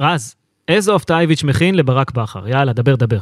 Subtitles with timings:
[0.00, 0.34] רז,
[0.68, 2.48] איזו הפתעה איביץ' מכין לברק בכר?
[2.48, 3.18] יאללה, דבר, דבר.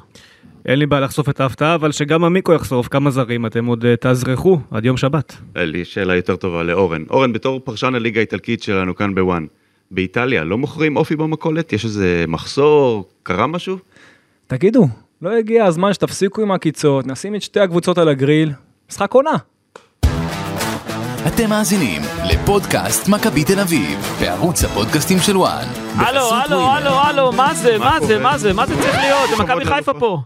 [0.67, 3.97] אין לי בעיה לחשוף את ההפתעה, אבל שגם עמיקו יחשוף כמה זרים אתם עוד אה,
[3.97, 5.37] תאזרחו עד יום שבת.
[5.57, 7.05] אין לי שאלה יותר טובה לאורן.
[7.11, 9.47] אורן, בתור פרשן הליגה האיטלקית שלנו כאן בוואן,
[9.91, 11.73] באיטליה לא מוכרים אופי במכולת?
[11.73, 13.09] יש איזה מחסור?
[13.23, 13.77] קרה משהו?
[14.47, 14.89] תגידו,
[15.23, 18.53] לא הגיע הזמן שתפסיקו עם העקיצות, נשים את שתי הקבוצות על הגריל,
[18.91, 19.37] משחק עונה.
[21.27, 25.67] אתם מאזינים לפודקאסט מכבי תל אביב, בערוץ הפודקאסטים של וואן.
[25.97, 26.71] הלו, הלו.
[26.71, 28.19] הלו, הלו, מה זה, מה זה?
[28.19, 29.31] מה זה, מה זה צריך להיות?
[29.31, 30.19] זה מכבי חיפה פה.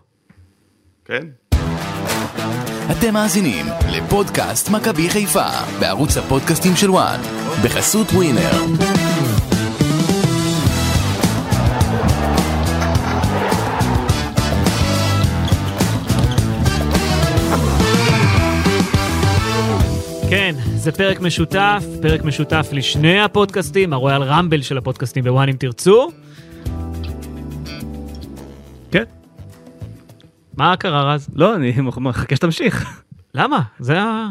[1.04, 1.22] כן?
[2.90, 5.48] אתם מאזינים לפודקאסט מכבי חיפה,
[5.80, 7.20] בערוץ הפודקאסטים של וואן.
[7.64, 8.50] בחסות ווינר.
[20.34, 26.08] כן, זה פרק משותף, פרק משותף לשני הפודקאסטים, הרויאל רמבל של הפודקאסטים בוואן אם תרצו.
[28.90, 29.02] כן.
[30.56, 31.28] מה קרה רז?
[31.34, 33.02] לא, אני מחכה שתמשיך.
[33.34, 33.60] למה?
[33.78, 34.28] זה ה...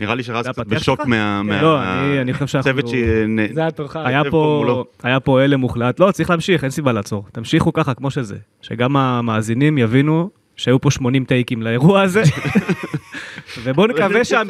[0.00, 1.08] נראה לי שרז קצת בשוק שלך?
[1.08, 1.42] מה...
[1.42, 3.54] מה- לא, אני- אני חושב שאנחנו- צוות שנ...
[3.54, 3.96] זה התורך.
[3.96, 4.84] היה יושב פה.
[5.02, 7.24] היה פה הלם מוחלט, לא, צריך להמשיך, אין סיבה לעצור.
[7.32, 12.22] תמשיכו ככה כמו שזה, שגם המאזינים יבינו שהיו פה 80 טייקים לאירוע הזה.
[13.62, 14.42] ובואו נקווה, שה...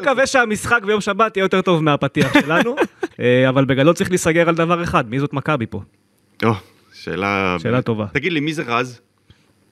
[0.00, 2.76] נקווה שהמשחק ביום שבת יהיה יותר טוב מהפתיח שלנו,
[3.20, 5.82] אה, אבל בגדול צריך להיסגר על דבר אחד, מי זאת מכבי פה?
[6.44, 6.52] או,
[6.92, 7.56] שאלה...
[7.58, 8.06] שאלה טובה.
[8.12, 9.00] תגיד לי, מי זה רז?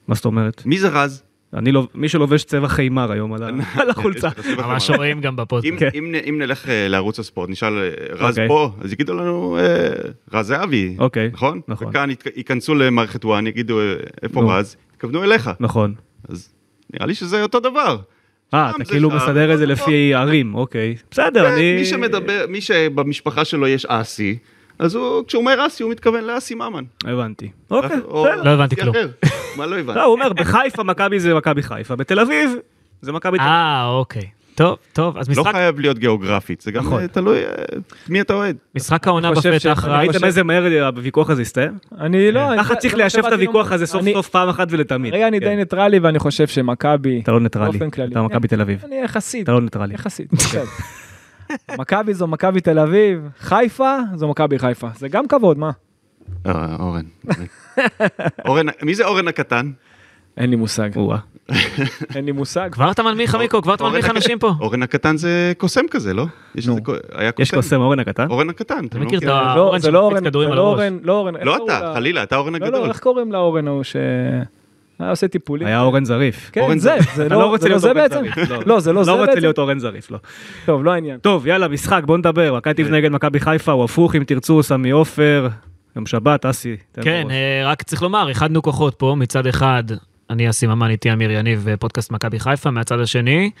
[0.07, 0.65] מה זאת אומרת?
[0.65, 1.23] מי זה רז?
[1.53, 4.29] אני לא, מי שלובש צבע חיימר היום על החולצה.
[4.57, 5.79] ממש רואים גם אם, בפודקאסט.
[5.79, 5.89] כן.
[6.25, 8.47] אם, נלך אה, לערוץ הספורט, נשאל אה, רז אוקיי.
[8.47, 9.89] פה, אז יגידו לנו אה,
[10.33, 11.61] רז זהבי, אוקיי, נכון?
[11.67, 11.87] נכון.
[11.87, 13.79] וכאן ייכנסו למערכת וואן, יגידו
[14.23, 14.53] איפה.
[14.53, 15.49] רז, יתכוונו אליך.
[15.59, 15.93] נכון.
[16.29, 16.49] אז
[16.93, 17.97] נראה לי שזה אותו דבר.
[18.53, 20.95] אה, אתה כאילו מסדר את זה לפי ערים, אוקיי.
[21.11, 21.75] בסדר, כן, אני...
[21.75, 24.37] מי שמדבר, מי שבמשפחה שלו יש אסי,
[24.79, 26.83] אז הוא, כשהוא אומר אסי, הוא מתכוון לאסי ממן.
[27.05, 27.51] הבנתי.
[27.71, 28.43] אוקיי, או- בסדר.
[28.43, 28.95] לא הבנתי כלום.
[29.57, 29.99] מה לא הבנתי?
[29.99, 32.55] לא, הוא אומר, בחיפה מכבי זה מכבי חיפה, בתל אביב
[33.01, 33.53] זה מכבי תל אביב.
[33.53, 34.29] אה, אוקיי.
[34.55, 37.01] טוב, טוב, אז לא משחק- חייב להיות גיאוגרפית, זה גם נכון.
[37.01, 37.49] אה, תלוי אה,
[38.09, 38.55] מי אתה אוהד.
[38.75, 39.85] משחק העונה בפתח, רז.
[39.85, 41.77] ראיתם איזה מהר הוויכוח הזה הסתיים?
[41.99, 42.53] אני לא...
[42.53, 45.13] אני- ככה צריך לא ליישב את הוויכוח הזה סוף סוף פעם אחת ולתמיד.
[45.13, 45.45] רגע, אני כן.
[45.49, 47.19] די ניטרלי ואני חושב שמכבי...
[47.23, 47.77] אתה לא ניטרלי.
[48.11, 48.83] אתה מכבי תל אביב.
[48.85, 49.43] אני יחסית.
[49.43, 49.93] אתה לא ניטרלי.
[49.93, 50.63] יחסית, בסדר.
[51.79, 54.87] מכבי זו מכבי תל אביב, חיפה זו מכבי חיפה.
[54.95, 55.71] זה גם כבוד, מה?
[56.45, 57.03] אה, אורן.
[58.45, 59.71] אורן, מי זה אורן הקטן?
[60.37, 60.89] אין לי מושג.
[62.15, 62.69] אין לי מושג.
[62.71, 64.51] כבר אתה מנמיך, עמיקו, כבר אתה מנמיך אנשים פה.
[64.61, 66.25] אורן הקטן זה קוסם כזה, לא?
[67.39, 68.27] יש קוסם אורן הקטן?
[68.29, 68.85] אורן הקטן.
[68.85, 69.37] אתה לא מכיר את מכירים?
[69.47, 70.79] ה- לא, אורן זה לא שמקפיץ כדורים על לא הראש.
[70.79, 71.33] אורן, לא אורן.
[71.43, 71.93] לא אתה, לה?
[71.93, 72.89] חלילה, אתה אורן לא, לא, הגדול.
[72.89, 73.95] איך קוראים לאורן ההוא ש...
[74.99, 75.67] היה עושה טיפולים.
[75.67, 76.49] היה אורן זריף.
[76.53, 77.15] כן, אורן זה, זריף.
[77.15, 78.15] זה לא לא רוצה לא להיות אורן בעצם.
[78.15, 78.67] זריף.
[78.67, 79.39] לא, זה לא זה לא רוצה בעצם.
[79.41, 80.17] להיות אורן זריף, לא.
[80.65, 81.17] טוב, לא העניין.
[81.19, 82.55] טוב, יאללה, משחק, בוא נדבר.
[82.57, 85.47] מכבי אביב נגד מכבי חיפה, הוא הפוך, אם תרצו, סמי עופר.
[85.95, 86.77] יום שבת, אסי.
[87.01, 87.27] כן.
[87.29, 89.83] אה, רק צריך לומר, איחדנו כוחות פה, מצד אחד,
[90.33, 93.51] אני אסי ממן, איתי אמיר יניב בפודקאסט מכבי חיפה, מהצד השני,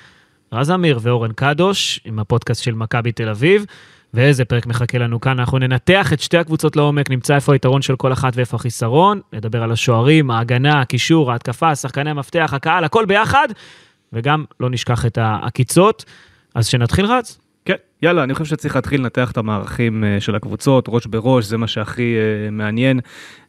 [0.53, 3.65] רז אמיר ואורן קדוש, עם הפודקאסט של מכבי תל אביב,
[4.13, 7.95] ואיזה פרק מחכה לנו כאן, אנחנו ננתח את שתי הקבוצות לעומק, נמצא איפה היתרון של
[7.95, 13.47] כל אחת ואיפה החיסרון, נדבר על השוערים, ההגנה, הקישור, ההתקפה, שחקני המפתח, הקהל, הכל ביחד,
[14.13, 16.05] וגם לא נשכח את העקיצות.
[16.55, 17.39] אז שנתחיל רז.
[18.03, 21.67] יאללה, אני חושב שצריך להתחיל לנתח את המערכים אה, של הקבוצות, ראש בראש, זה מה
[21.67, 22.99] שהכי אה, מעניין.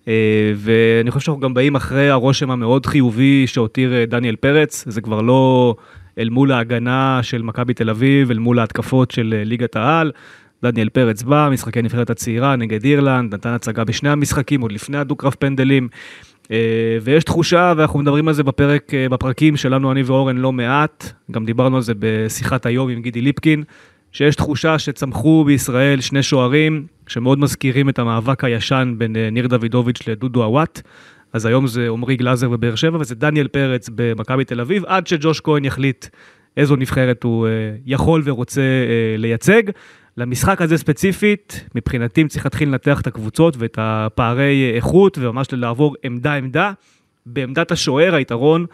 [0.08, 5.22] אה, ואני חושב שאנחנו גם באים אחרי הרושם המאוד חיובי שהותיר דניאל פרץ, זה כבר
[5.22, 5.74] לא
[6.18, 10.12] אל מול ההגנה של מכבי תל אביב, אל מול ההתקפות של ליגת העל.
[10.62, 15.34] דניאל פרץ בא, משחקי נבחרת הצעירה נגד אירלנד, נתן הצגה בשני המשחקים, עוד לפני הדו-קרב
[15.38, 15.88] פנדלים.
[17.02, 21.76] ויש תחושה, ואנחנו מדברים על זה בפרק, בפרקים שלנו, אני ואורן, לא מעט, גם דיברנו
[21.76, 23.64] על זה בשיחת היום עם גידי ליפקין,
[24.14, 30.08] שיש תחושה שצמחו בישראל שני שוערים שמאוד מזכירים את המאבק הישן בין אה, ניר דוידוביץ'
[30.08, 30.82] לדודו עוואט.
[31.32, 35.40] אז היום זה עמרי גלאזר בבאר שבע וזה דניאל פרץ במכבי תל אביב, עד שג'וש
[35.40, 36.06] כהן יחליט
[36.56, 37.50] איזו נבחרת הוא אה,
[37.86, 39.62] יכול ורוצה אה, לייצג.
[40.16, 46.72] למשחק הזה ספציפית, מבחינתי צריך להתחיל לנתח את הקבוצות ואת הפערי איכות וממש לעבור עמדה-עמדה.
[47.26, 48.66] בעמדת השוער היתרון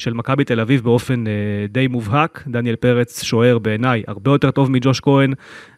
[0.00, 1.32] של מכבי תל אביב באופן אה,
[1.68, 2.44] די מובהק.
[2.46, 5.32] דניאל פרץ שוער בעיניי הרבה יותר טוב מג'וש כהן.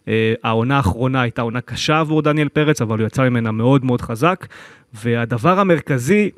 [0.08, 4.00] אה, העונה האחרונה הייתה עונה קשה עבור דניאל פרץ, אבל הוא יצא ממנה מאוד מאוד
[4.00, 4.46] חזק.
[4.94, 6.30] והדבר המרכזי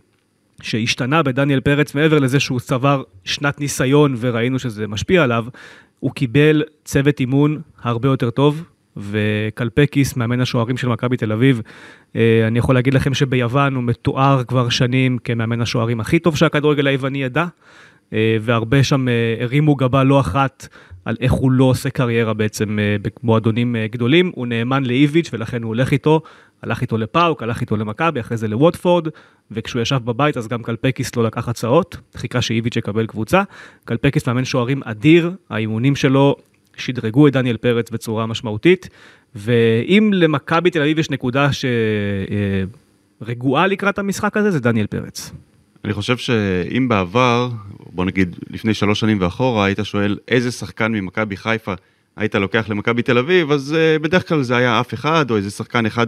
[0.63, 5.45] שהשתנה בדניאל פרץ, מעבר לזה שהוא צבר שנת ניסיון וראינו שזה משפיע עליו,
[6.01, 8.65] הוא קיבל צוות אימון הרבה יותר טוב,
[8.97, 11.63] וקלפקיס, מאמן השוערים של מכבי תל אביב,
[12.17, 16.87] אה, אני יכול להגיד לכם שביוון הוא מתואר כבר שנים כמאמן השוערים הכי טוב שהכדורגל
[16.87, 17.47] היווני ידע,
[18.13, 20.69] אה, והרבה שם אה, הרימו גבה לא אחת
[21.05, 25.93] על איך הוא לא עושה קריירה בעצם במועדונים גדולים, הוא נאמן לאיביץ' ולכן הוא הולך
[25.93, 26.21] איתו.
[26.65, 29.09] הלך איתו לפאוק, הלך איתו למכבי, אחרי זה לווטפורד,
[29.51, 33.43] וכשהוא ישב בבית אז גם קלפקיס לא לקח הצעות, חיכה שאיביץ' יקבל קבוצה.
[33.85, 36.37] קלפקיס מאמן שוערים אדיר, האימונים שלו
[36.77, 38.89] שדרגו את דניאל פרץ בצורה משמעותית,
[39.35, 41.49] ואם למכבי תל אביב יש נקודה
[43.23, 45.33] שרגועה לקראת המשחק הזה, זה דניאל פרץ.
[45.85, 47.49] אני חושב שאם בעבר,
[47.93, 51.75] בוא נגיד לפני שלוש שנים ואחורה, היית שואל איזה שחקן ממכבי חיפה
[52.17, 55.51] היית לוקח למכבי תל אביב, אז uh, בדרך כלל זה היה אף אחד, או איזה
[55.51, 56.07] שחקן אחד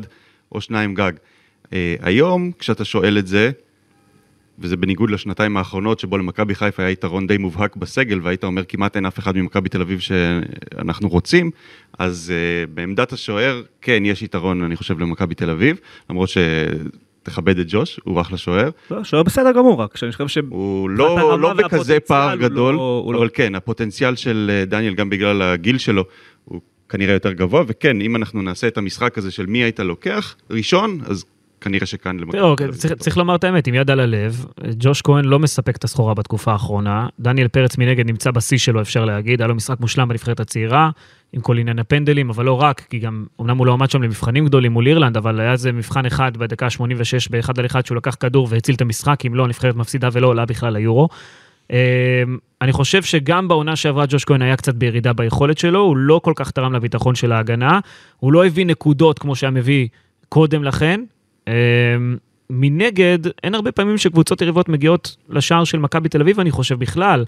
[0.52, 1.12] או שניים גג.
[1.64, 1.68] Uh,
[2.00, 3.50] היום, כשאתה שואל את זה,
[4.58, 8.96] וזה בניגוד לשנתיים האחרונות, שבו למכבי חיפה היה יתרון די מובהק בסגל, והיית אומר כמעט
[8.96, 11.50] אין אף אחד ממכבי תל אביב שאנחנו רוצים,
[11.98, 15.80] אז uh, בעמדת השוער, כן, יש יתרון, אני חושב, למכבי תל אביב,
[16.10, 16.38] למרות ש...
[17.26, 18.70] תכבד את ג'וש, הוא אחלה שוער.
[18.90, 20.38] לא, שוער בסדר גמור, רק שאני חושב ש...
[20.48, 23.30] הוא לא, לא בכזה פער גדול, לא, אבל לא...
[23.34, 26.04] כן, הפוטנציאל של אה, דניאל, גם בגלל הגיל שלו,
[26.44, 30.36] הוא כנראה יותר גבוה, וכן, אם אנחנו נעשה את המשחק הזה של מי היית לוקח,
[30.50, 31.24] ראשון, אז
[31.66, 34.44] כנראה שכאן אוקיי, צריך, צריך לומר את האמת, עם יד על הלב,
[34.78, 39.04] ג'וש כהן לא מספק את הסחורה בתקופה האחרונה, דניאל פרץ מנגד נמצא בשיא שלו, אפשר
[39.04, 40.90] להגיד, היה לו משחק מושלם בנבחרת הצעירה,
[41.32, 44.44] עם כל עניין הפנדלים, אבל לא רק, כי גם, אמנם הוא לא עמד שם למבחנים
[44.44, 48.16] גדולים מול אירלנד, אבל היה איזה מבחן אחד בדקה 86 באחד על אחד שהוא לקח
[48.20, 51.08] כדור והציל את המשחק, אם לא, הנבחרת מפסידה ולא עולה בכלל ליורו.
[51.70, 51.76] אמ,
[52.62, 56.32] אני חושב שגם בעונה שעברה ג'וש כהן היה קצת בירידה ביכולת שלו, הוא לא כל
[56.36, 57.80] כך תרם לביטחון של ההגנה,
[58.16, 59.88] הוא לא הביא נקודות כמו שהיה מביא
[60.28, 61.00] קודם לכן,
[62.50, 67.24] מנגד, אין הרבה פעמים שקבוצות יריבות מגיעות לשער של מכבי תל אביב, אני חושב בכלל,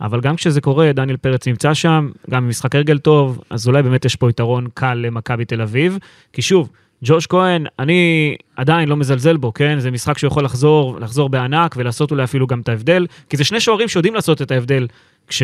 [0.00, 4.04] אבל גם כשזה קורה, דניאל פרץ נמצא שם, גם במשחק הרגל טוב, אז אולי באמת
[4.04, 5.98] יש פה יתרון קל למכבי תל אביב.
[6.32, 6.70] כי שוב,
[7.04, 9.80] ג'וש כהן, אני עדיין לא מזלזל בו, כן?
[9.80, 13.44] זה משחק שהוא יכול לחזור, לחזור בענק ולעשות אולי אפילו גם את ההבדל, כי זה
[13.44, 14.86] שני שוערים שיודעים לעשות את ההבדל
[15.28, 15.42] כש,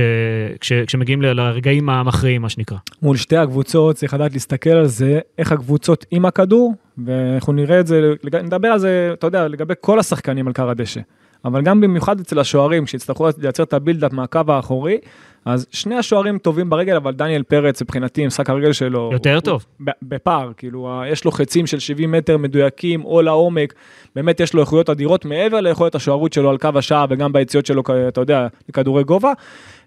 [0.60, 2.78] כש, כשמגיעים לרגעים המכריעים, מה שנקרא.
[3.02, 6.74] מול שתי הקבוצות צריך לדעת להסתכל על זה, איך הקבוצות עם הכדור,
[7.04, 8.12] ואנחנו נראה את זה,
[8.42, 11.00] נדבר על זה, אתה יודע, לגבי כל השחקנים על קר הדשא.
[11.44, 14.98] אבל גם במיוחד אצל השוערים, שיצטרכו לייצר את הבילדאפ מהקו האחורי,
[15.44, 19.10] אז שני השוערים טובים ברגל, אבל דניאל פרץ, מבחינתי, משחק הרגל שלו...
[19.12, 19.64] יותר הוא, טוב.
[20.02, 23.74] בפער, כאילו, יש לו חצים של 70 מטר מדויקים, או לעומק,
[24.16, 27.82] באמת יש לו איכויות אדירות מעבר ליכולת השוערות שלו על קו השער, וגם ביציאות שלו,
[28.08, 29.32] אתה יודע, לכדורי גובה.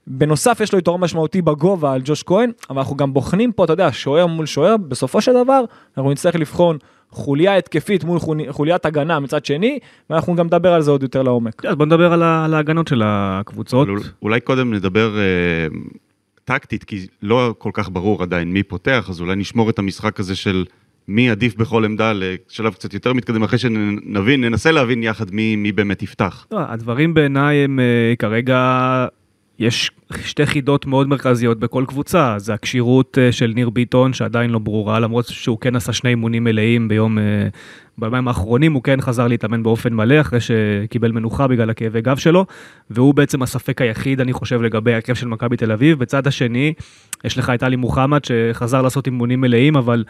[0.07, 3.73] בנוסף, יש לו יתרון משמעותי בגובה על ג'וש כהן, אבל אנחנו גם בוחנים פה, אתה
[3.73, 5.63] יודע, שוער מול שוער, בסופו של דבר,
[5.97, 6.77] אנחנו נצטרך לבחון
[7.11, 8.19] חוליה התקפית מול
[8.49, 11.65] חוליית הגנה מצד שני, ואנחנו גם נדבר על זה עוד יותר לעומק.
[11.65, 13.87] אז בוא נדבר על, ההגנות של הקבוצות.
[14.21, 15.67] אולי קודם נדבר אה,
[16.45, 20.35] טקטית, כי לא כל כך ברור עדיין מי פותח, אז אולי נשמור את המשחק הזה
[20.35, 20.65] של
[21.07, 25.71] מי עדיף בכל עמדה לשלב קצת יותר מתקדם, אחרי שנבין, ננסה להבין יחד מי, מי
[25.71, 26.47] באמת יפתח.
[26.51, 28.57] לא, הדברים בעיניי הם אה, כרגע
[29.59, 34.59] יש שתי חידות מאוד מרכזיות בכל קבוצה, זה הכשירות אה, של ניר ביטון שעדיין לא
[34.59, 37.23] ברורה, למרות שהוא כן עשה שני אימונים מלאים ביום, אה,
[37.97, 42.45] בימים האחרונים, הוא כן חזר להתאמן באופן מלא אחרי שקיבל מנוחה בגלל הכאבי גב שלו,
[42.89, 45.99] והוא בעצם הספק היחיד, אני חושב, לגבי ההרכב של מכבי תל אביב.
[45.99, 46.73] בצד השני,
[47.23, 50.03] יש לך את עלי מוחמד שחזר לעשות אימונים מלאים, אבל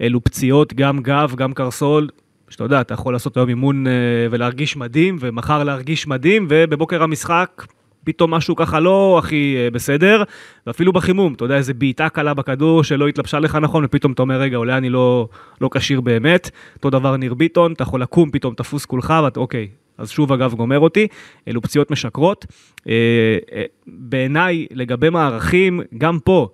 [0.00, 2.08] אלו פציעות, גם גב, גם קרסול,
[2.48, 3.92] שאתה יודע, אתה יכול לעשות היום אימון אה,
[4.30, 7.64] ולהרגיש מדהים, ומחר להרגיש מדהים, ובבוקר המשחק
[8.04, 10.22] פתאום משהו ככה לא הכי אה, בסדר,
[10.66, 14.40] ואפילו בחימום, אתה יודע, איזה בעיטה קלה בכדור שלא התלבשה לך נכון, ופתאום אתה אומר,
[14.40, 15.28] רגע, אולי אני לא,
[15.60, 16.50] לא כשיר באמת.
[16.76, 19.68] אותו דבר ניר ביטון, אתה יכול לקום, פתאום תפוס כולך, ואתה, אוקיי,
[19.98, 21.06] אז שוב אגב גומר אותי,
[21.48, 22.46] אלו פציעות משקרות.
[22.88, 22.92] אה,
[23.52, 26.48] אה, בעיניי, לגבי מערכים, גם פה,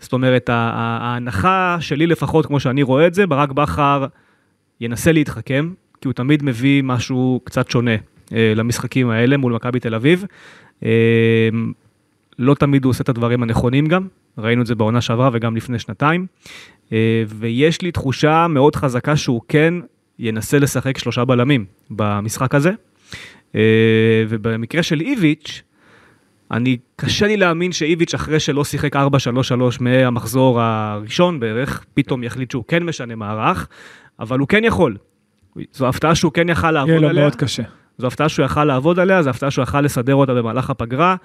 [0.00, 4.06] זאת אומרת, ההנחה שלי לפחות, כמו שאני רואה את זה, ברק בכר
[4.80, 7.94] ינסה להתחכם, כי הוא תמיד מביא משהו קצת שונה
[8.32, 10.24] למשחקים האלה מול מכבי תל אביב.
[10.82, 10.88] אמ,
[12.38, 14.06] לא תמיד הוא עושה את הדברים הנכונים גם,
[14.38, 16.26] ראינו את זה בעונה שעברה וגם לפני שנתיים,
[16.92, 19.74] אה, ויש לי תחושה מאוד חזקה שהוא כן
[20.18, 22.70] ינסה לשחק שלושה בלמים במשחק הזה,
[23.54, 25.62] אה, ובמקרה של איביץ',
[26.50, 28.98] אני, קשה לי להאמין שאיביץ' אחרי שלא שיחק 4-3-3
[29.80, 33.68] מהמחזור הראשון בערך, פתאום יחליט שהוא כן משנה מערך,
[34.20, 34.96] אבל הוא כן יכול.
[35.72, 37.02] זו הפתעה שהוא כן יכל לעבוד עליה.
[37.02, 37.62] יהיה לו מאוד קשה.
[37.98, 41.16] זו הפתעה שהוא יכל לעבוד עליה, זו הפתעה שהוא יכל לסדר אותה במהלך הפגרה.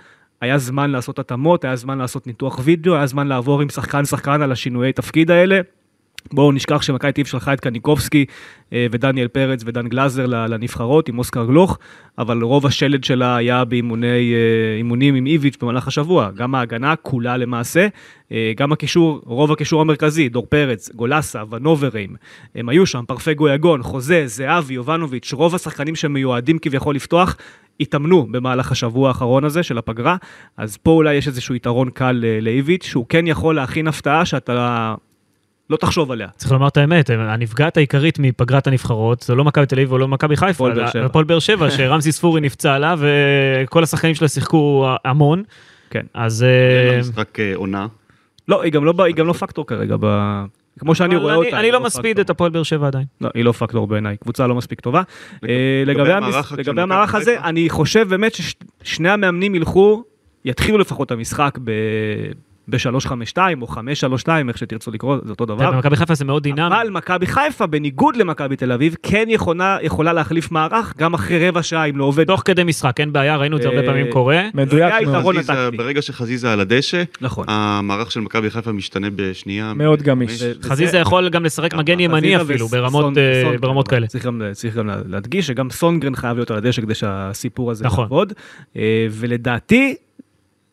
[0.42, 4.42] היה זמן לעשות התאמות, היה זמן לעשות ניתוח וידאו, היה זמן לעבור עם שחקן שחקן
[4.42, 5.62] על השינויי תפקיד האלה.
[6.32, 8.26] בואו נשכח שמכבי טיב שלחה את קניקובסקי
[8.74, 11.80] אה, ודניאל פרץ ודן גלאזר לנבחרות עם אוסקר גלוך,
[12.18, 16.30] אבל רוב השלד שלה היה באימונים אה, עם איביץ' במהלך השבוע.
[16.36, 17.88] גם ההגנה כולה למעשה,
[18.32, 22.16] אה, גם הקישור, רוב הקישור המרכזי, דור פרץ, גולסה, ונוברים,
[22.56, 27.38] הם היו שם, פרפגו יגון, חוזה, זהבי, יובנוביץ', רוב השחקנים שמיועדים כביכול לפתוח,
[27.80, 30.16] התאמנו במהלך השבוע האחרון הזה של הפגרה,
[30.58, 34.96] אז פה אולי יש איזשהו יתרון קל לאיביץ', שהוא כן יכול להכין הפתעה שאתה
[35.74, 36.28] לא תחשוב עליה.
[36.38, 40.36] צריך לומר את האמת, הנפגעת העיקרית מפגרת הנבחרות, זה לא מכבי תל אביב ולא מכבי
[40.38, 41.06] חיפה, הפועל באר אלא שבע.
[41.06, 45.44] הפועל באר שבע, שרמזי ספורי נפצע לה, וכל השחקנים שלה שיחקו המון.
[45.90, 46.06] כן.
[46.14, 46.44] אז...
[46.44, 47.88] אין אה, משחק אה, עונה.
[48.48, 50.06] לא, היא גם לא, ב- היא גם לא פקטור כרגע, ב...
[50.80, 51.60] כמו שאני אבל רואה אני- אותה.
[51.60, 52.20] אני לא מספיד.
[52.20, 53.06] את הפועל באר שבע עדיין.
[53.22, 55.02] לא, היא לא פקטור בעיניי, קבוצה לא מספיק טובה.
[55.50, 56.12] אה, לגבי
[56.82, 57.36] המערך הזה?
[57.44, 58.34] אני חושב באמת
[58.84, 60.04] ששני המאמנים ילכו,
[60.46, 61.72] יתחילו לפחות את המשחק ב...
[62.68, 65.72] ב-352 או 532, איך שתרצו לקרוא, זה אותו דבר.
[65.72, 66.68] במכבי חיפה זה מאוד דינמי.
[66.68, 71.64] אבל מכבי חיפה, בניגוד למכבי תל אביב, כן יכולה, יכולה להחליף מערך גם אחרי רבע
[71.64, 72.28] שעה אם לא עובד.
[72.28, 74.42] תוך כדי משחק, אין בעיה, ראינו את זה הרבה אה, פעמים קורה.
[74.54, 75.36] מדויק מאוד.
[75.78, 77.46] ברגע שחזיזה על הדשא, נכון.
[77.48, 79.74] המערך של מכבי חיפה משתנה בשנייה.
[79.76, 80.44] מאוד גמיש.
[80.64, 84.08] חזיזה יכול גם לשחק מגן ימני אפילו, וס- ברמות, סון- אה, ברמות כאלה.
[84.08, 88.04] צריך גם, צריך גם להדגיש שגם סונגרן חייב להיות על הדשא כדי שהסיפור הזה נכון.
[88.04, 88.34] יעבוד.
[88.78, 89.96] אה, ולדעתי,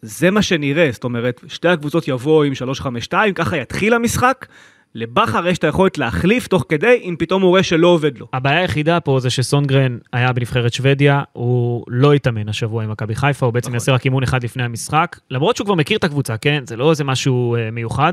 [0.02, 4.46] זה מה שנראה, זאת אומרת, שתי הקבוצות יבואו עם 352, ככה יתחיל המשחק.
[4.94, 8.26] לבכר יש את היכולת להחליף תוך כדי, אם פתאום הוא רואה שלא עובד לו.
[8.32, 13.46] הבעיה היחידה פה זה שסונגרן היה בנבחרת שוודיה, הוא לא התאמן השבוע עם מכבי חיפה,
[13.46, 13.74] הוא בעצם נכון.
[13.74, 16.62] יעשה רק אימון אחד לפני המשחק, למרות שהוא כבר מכיר את הקבוצה, כן?
[16.66, 18.12] זה לא איזה משהו אה, מיוחד,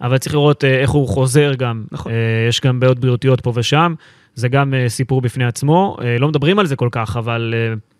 [0.00, 1.84] אבל צריך לראות אה, איך הוא חוזר גם.
[1.92, 2.12] נכון.
[2.12, 3.94] אה, יש גם בעיות בריאותיות פה ושם,
[4.34, 5.96] זה גם סיפור בפני עצמו.
[6.18, 7.54] לא מדברים על זה כל כך, אבל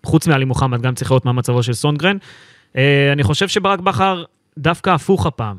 [0.06, 2.16] חוץ מעלי מוחמד גם צריך לראות מה מצבו של סונגרן.
[2.76, 4.24] אה, אני חושב שברק בכר
[4.58, 5.56] דווקא הפוך הפעם.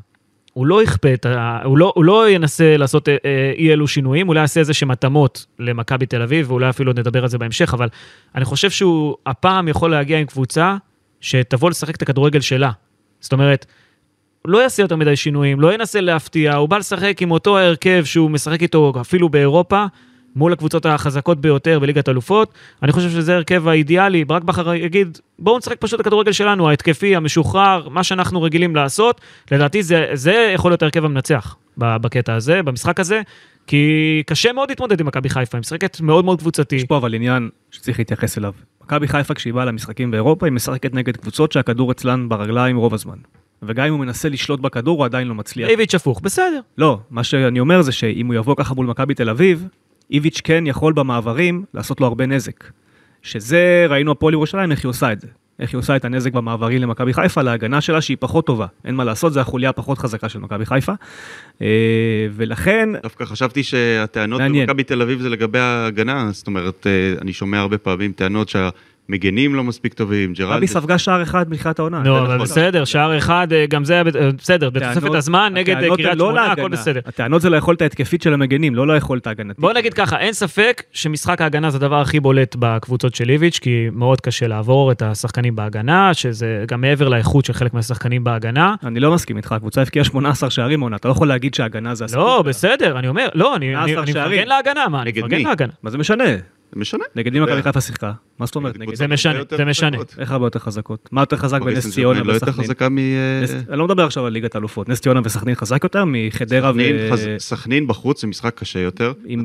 [0.54, 1.60] הוא לא יכפה את ה...
[1.64, 4.92] הוא לא, הוא לא ינסה לעשות אה, אה, אי אלו שינויים, אולי יעשה איזה שהם
[4.92, 7.90] התאמות למכבי תל אביב, ואולי אפילו נדבר על זה בהמשך, אבל
[8.36, 10.78] אני חושב שהוא הפעם יכול להגיע עם קבוצה
[11.22, 12.72] שתבוא לשחק את הכדורגל שלה.
[13.20, 13.66] זאת אומרת,
[14.42, 18.04] הוא לא יעשה יותר מדי שינויים, לא ינסה להפתיע, הוא בא לשחק עם אותו ההרכב
[18.06, 19.86] שהוא משחק איתו אפילו באירופה,
[20.36, 22.54] מול הקבוצות החזקות ביותר בליגת אלופות.
[22.84, 27.16] אני חושב שזה ההרכב האידיאלי, ברק בכר יגיד, בואו נשחק פשוט את הכדורגל שלנו, ההתקפי,
[27.16, 29.22] המשוחרר, מה שאנחנו רגילים לעשות.
[29.52, 33.22] לדעתי זה, זה יכול להיות ההרכב המנצח בקטע הזה, במשחק הזה,
[33.68, 36.76] כי קשה מאוד להתמודד עם מכבי חיפה, היא משחקת מאוד מאוד קבוצתי.
[36.76, 38.54] יש פה אבל עניין שצריך להתייחס אליו.
[38.84, 43.18] מכבי חיפה כשהיא באה למשחקים באירופה, היא משחקת נגד קבוצות שהכדור אצלן ברגליים רוב הזמן.
[43.64, 45.70] וגם אם הוא מנסה לשלוט בכדור, הוא עדיין לא מצליח.
[45.70, 46.60] איביץ' הפוך, בסדר.
[46.78, 49.68] לא, מה שאני אומר זה שאם הוא יבוא ככה מול מכבי תל אביב,
[50.12, 52.64] איביץ' כן יכול במעברים לעשות לו הרבה נזק.
[53.22, 55.28] שזה, ראינו הפועל ירושלים, איך היא עושה את זה.
[55.60, 58.66] איך היא עושה את הנזק במעברים למכבי חיפה, להגנה שלה שהיא פחות טובה.
[58.86, 60.94] אין מה לעשות, זה החוליה הפחות חזקה של מכבי חיפה.
[61.62, 61.68] אה,
[62.32, 64.42] ולכן, דווקא חשבתי שהטענות.
[64.42, 68.50] במכבי תל אביב זה לגבי ההגנה, זאת אומרת, אה, אני שומע הרבה פעמים טענות
[69.10, 70.52] שהמגנים לא מספיק טובים, ג'רלד...
[70.54, 71.98] מכבי ספגה שער אחד מתחילת העונה.
[71.98, 72.40] נו, זה אבל נכון.
[72.40, 76.26] בסדר, שער אחד, אה, גם זה היה אה, בסדר, בתוספת הזמן, נגד אה, קריית לא
[76.26, 76.52] שמונה.
[76.52, 77.00] הכל בסדר.
[77.06, 79.60] הטענות זה ליכולת ההתקפית של המגנים, לא ליכולת ההגנתית.
[79.60, 83.88] בוא נגיד ככה, אין ספק שמשחק ההגנה זה הדבר הכי בולט בקבוצות של איביץ', כי
[83.92, 88.76] מאוד קשה לעבור את השחקנים בהגנה, שזה גם מעבר לאיכות של חלק מהשחקנים בהגנה.
[88.84, 92.06] אני לא מסכים איתך, הקבוצה הבקיעה 18 שערים עונה, אתה לא יכול להגיד שההגנה זה
[92.06, 92.42] הסיפור לא.
[92.42, 94.32] בסדר, אני אומר, לא, אני אני- 18 אני שערים.
[94.32, 95.42] מפרגן להגנה, מה, אני מפרגן?
[95.44, 95.74] להגנה.
[95.84, 96.24] מה זה משנה?
[96.76, 97.04] זה משנה.
[97.16, 98.12] נגד מי מכבי חיפה שיחקה?
[98.40, 98.76] מה זאת אומרת?
[98.94, 99.98] זה משנה, זה משנה.
[100.20, 101.10] איך הרבה יותר חזקות?
[101.12, 102.66] מה יותר חזק בנס ציונה לא יותר וסכנין?
[102.68, 102.98] חזקה מ...
[103.44, 106.80] נס- אני לא מדבר עכשיו על ליגת אלופות, נס ציונה וסכנין חזק יותר מחדרה ו...
[107.40, 109.14] סכנין, בחוץ זה משחק קשה יותר.
[109.26, 109.44] עם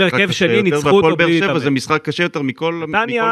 [0.00, 1.60] הרכב- שני ניצחו והפועל אותו באר בלי שבע להתאמן.
[1.64, 2.84] זה משחק קשה יותר מכל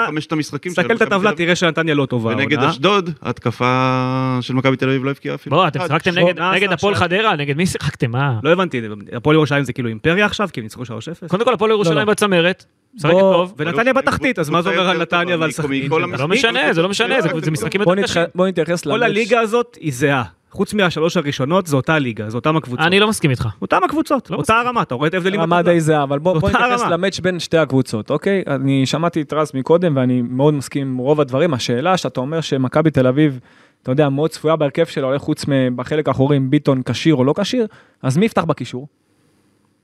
[0.07, 1.33] חמשת המשחקים של תסתכל את הטבלה.
[1.33, 2.31] תראה שנתניה לא טובה.
[2.33, 2.59] ונגד.
[2.59, 5.57] אשדוד, התקפה של מכבי תל אביב לא הבקיעה אפילו.
[5.57, 5.81] בוא, אתם.
[5.81, 6.11] שיחקתם
[6.55, 6.95] נגד- הפועל.
[6.95, 8.11] חדרה, נגד מי שיחקתם?
[8.11, 8.39] מה?
[8.43, 8.81] לא הבנתי,
[9.13, 10.49] הפועל ירושלים זה כאילו אימפריה עכשיו?
[10.53, 10.87] כי הם ניצחו 3-0?
[11.29, 12.05] קודם כל הפועל ירושלים לא.
[12.05, 12.65] בצמרת,
[12.97, 13.55] משחקת טוב.
[13.57, 15.91] ונתניה בתחתית, אז מה זה אומר על נתניה ועל סכנין?
[15.91, 16.29] לא.
[16.29, 18.23] משנה, זה לא משנה, זה- זה משחקים יותר קשים.
[18.35, 19.03] בוא נתייחס כל למאץ'.
[19.03, 20.23] הליגה הזאת היא זהה.
[20.51, 22.87] חוץ מהשלוש הראשונות, זה אותה ליגה, זה אותם הקבוצות.
[22.87, 23.49] אני לא מסכים איתך.
[23.63, 25.75] אותם הקבוצות, לא אותה הרמה, אתה רואה את ההבדלים רמה בטבלה?
[25.75, 26.83] די זהה, אבל בוא, בוא נתייחס.
[26.91, 28.43] למאץ' בין שתי הקבוצות, אוקיי?
[28.47, 31.55] אני שמעתי את רז מקודם ואני מאוד מסכים עם רוב הדברים.
[31.55, 33.41] השאלה שאתה אומר שמכבי תל אביב,
[33.83, 37.35] אתה יודע, מאוד צפויה בהרכב שלה, אולי חוץ מבחלק האחורי אם ביטון כשיר או לא
[37.41, 37.67] כשיר,
[38.03, 38.89] אז מי יפתח בקישור?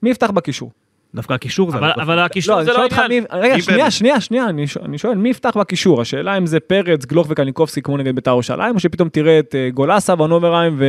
[0.02, 0.71] מי יפתח בקישור?
[1.14, 1.78] דווקא הקישור זה...
[1.78, 2.78] אבל- לא- אבל הקישור אני זה לא.
[3.09, 3.90] מי- רגע, שנייה?
[3.90, 6.00] שנייה, שנייה, אני שואל- אני שואל, מי יפתח בקישור?
[6.00, 9.69] השאלה אם זה פרץ, גלוך וקניקובסקי כמו נגד בית"ר ירושלים, או שפתאום תראה את אה,
[9.75, 10.81] גולסה, ונוברהיים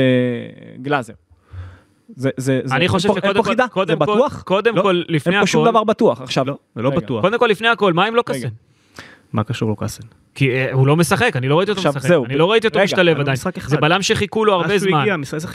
[0.80, 1.14] וגלאזר.
[2.16, 4.06] זה, זה, זה, אני חושב שקודם כל, קודם כל?
[4.44, 6.22] קודם לא, כל, לפני אין פה שום הכל, דבר בטוח.
[6.22, 6.90] עכשיו, לא, זה לא.
[6.90, 7.22] בטוח.
[7.22, 8.50] קודם כל, לפני הכל, מה אם לא רגע.
[9.34, 10.04] מה קשור לוקאסן?
[10.36, 12.02] כי אה, הוא לא משחק, אני לא ראיתי אותו משחק.
[12.08, 13.38] זהו, אני לא ראיתי אותו משתלב עדיין.
[13.68, 15.06] זה בלם שחיכו לו הרבה זמן.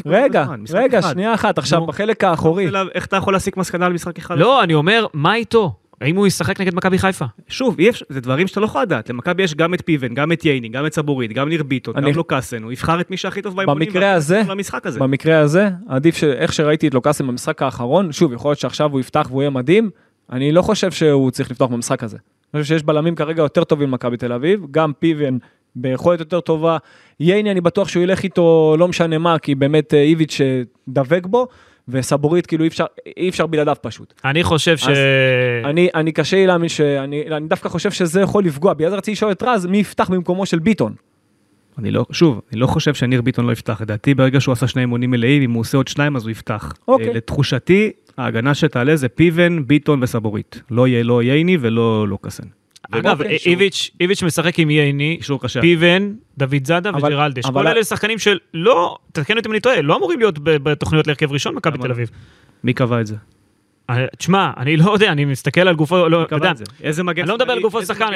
[0.06, 1.12] רגע, רגע, אחד.
[1.12, 1.86] שנייה אחת, עכשיו.
[1.86, 2.68] בחלק האחורי.
[2.68, 4.38] אלא, איך אתה יכול להסיק מסקנה על משחק אחד?
[4.38, 5.74] לא, אני אומר, מה איתו?
[6.00, 7.24] האם הוא ישחק נגד מכבי חיפה?
[7.48, 7.76] שוב,
[8.08, 9.10] זה דברים שאתה לא יכול לדעת.
[9.10, 12.10] למכבי יש גם את פיבן, גם את ייני, גם את סבורית, גם ניר ביטון, אני-
[12.10, 13.88] גם לוקאסן, הוא יבחר את מי שהכי טוב באימונים.
[13.88, 14.42] במקרה הזה-.
[15.00, 19.26] במקרה הזה, עדיף שאיך שראיתי את לוקאסם במשחק האחרון, שוב, יכול להיות שעכשיו הוא יפתח
[19.30, 19.90] והוא יהיה מדהים,
[20.32, 22.18] אני לא חושב שהוא צריך לפתוח במשחק הזה.
[22.54, 25.38] אני חושב שיש בלמים כרגע יותר טובים ממכבי תל אביב, גם פיבן
[25.76, 26.76] ביכולת יותר טובה,
[27.20, 31.26] ייני אני בטוח שהוא ילך איתו לא משנה מה, כי באמת אה, איביץ' אה, דבק
[31.26, 31.46] בו,
[31.88, 32.84] וסבורית, כאילו אי אפשר,
[33.16, 34.14] אי אפשר בלעדיו פשוט.
[34.24, 34.88] אני חושב ש...
[35.64, 38.74] אני, אני קשה לי להאמין שאני אני דווקא חושב שזה יכול לפגוע.
[38.74, 40.94] בגלל זה רציתי לשאול את רז, מי יפתח במקומו של ביטון?
[41.78, 43.80] אני לא, שוב, אני לא חושב שניר ביטון לא יפתח.
[43.80, 46.72] לדעתי, ברגע שהוא עשה שני אימונים מלאים, אם הוא עושה עוד שניים, אז הוא יפתח.
[46.88, 47.08] אוקיי.
[47.08, 50.62] אה, לתחושתי, ההגנה שתעלה זה פיבן, ביטון וסבורית.
[50.70, 52.44] לא יהיה לא ייני ולא לוקאסן.
[52.90, 55.18] אגב, אוקיי, איביץ' איביץ' משחק עם ייני.
[55.60, 57.46] פיבן, דוד זאדה וג'רלדש.
[57.46, 61.54] כל אלה שחקנים שלא, תתקן אותי אם אני טועה, לא אמורים להיות בתוכניות להרכב ראשון
[61.54, 61.92] מכבי תל לא?
[61.92, 62.10] אביב.
[62.64, 63.16] מי קבע את זה?
[63.90, 66.52] אה, תשמע, אני לא יודע, אני מסתכל על גופו, לא, אתה יודע?
[66.82, 68.06] איזה מגן אני לא מדבר על גופו שחקן,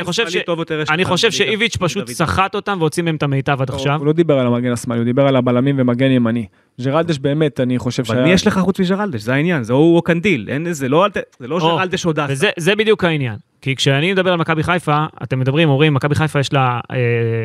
[0.91, 1.37] אני חושב ש-?
[1.37, 2.09] שאיביץ' פשוט.
[2.09, 3.99] סחט אותם והוציא מהם את המיטב עד עכשיו.
[3.99, 6.47] הוא לא דיבר על המגן השמאלי, הוא דיבר על הבלמים ומגן ימני.
[6.81, 9.21] ג'רלדש באמת, אני חושב אבל מי יש לך חוץ מג'רלדש?
[9.21, 11.07] זה העניין, זה הוא קנדיל, זה לא
[11.39, 12.49] זה לא או, ג'רלדש או דסה.
[12.57, 13.37] זה בדיוק העניין.
[13.61, 16.97] כי כשאני מדבר על מכבי חיפה, אתם מדברים, אומרים, מכבי חיפה יש לה אה,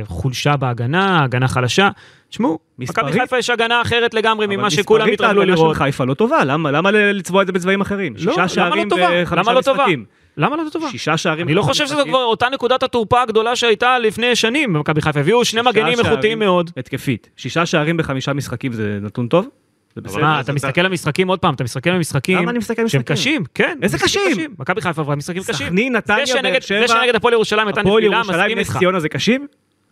[0.06, 1.90] חולשה בהגנה, הגנה חלשה.
[2.30, 5.76] תשמעו, מכבי מספרית- חיפה יש הגנה אחרת לגמרי אבל ממה שכולם מספרית התרגלו ההגנה לראות.
[5.76, 8.14] של חיפה לא טובה, למה למה לצבוע את זה בצבעים אחרים?
[8.14, 9.08] לא, שישה למה שערים לא טובה?
[9.24, 9.60] בחמישה למה לא?
[9.60, 10.06] משחקים.
[10.38, 10.90] למה לא טובה?
[10.90, 12.04] שישה שערים אני לא חושב שזו.
[12.06, 15.20] כבר אותה נקודת התורפה הגדולה שהייתה לפני שנים במכבי חיפה.
[15.20, 16.72] הביאו שני מגנים שערים איכותיים מאוד.
[16.78, 17.30] התקפית.
[17.38, 19.48] שישה שערים בחמישה משחקים זה נתון טוב?
[19.96, 20.22] זה בסדר.
[20.22, 22.88] מה, אתה מסתכל על משחקים עוד פעם, אתה מסתכל על משחקים למה אני מסתכל על
[22.88, 23.16] שהם משחקים?
[23.16, 23.78] קשים, כן.
[23.82, 24.56] איזה קשים?
[24.60, 25.68] מכבי חיפה עברה משחקים קשים.
[25.68, 28.78] סכנין, נתניה, באר שבע, זה שנגד הפועל ירושלים הייתה הפועל נפילה, ירושלים, מסכים נס איתך.
[28.80, 29.48] ציונה זה קשים?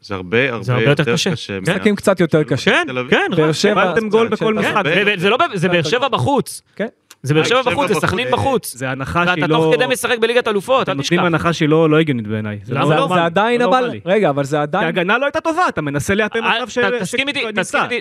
[0.05, 1.31] זה הרבה הרבה זה הרבה יותר קשה.
[1.31, 1.53] קשה.
[1.53, 1.71] כן.
[1.71, 2.71] משחקים קצת יותר קשה.
[2.71, 3.11] כן, תל אביב.
[3.11, 4.83] כן, באר רק- שבע, קיבלתם גול בכל יותר- משחק.
[4.83, 6.61] כן, לא, ב- זה באר שבע בחוץ.
[7.27, 8.75] זה באר שבע באר שבע בחוץ, זה סכנין אה, בחוץ.
[8.75, 9.57] זה הנחה שהיא ואתה לא...
[9.57, 11.25] תוך כדי משחק בליגת אלופות, אל נותנים תשכח.
[11.25, 12.59] הנחה שהיא לא לא הגיונית בעיניי.
[12.63, 13.09] זה לא לא?
[13.13, 13.91] זה עדיין אבל.
[14.05, 16.77] רגע, אבל זה עדיין, ההגנה לא הייתה טובה, אתה מנסה לאתר מצב אה, ש...
[16.77, 17.43] ת- תסכים איתי.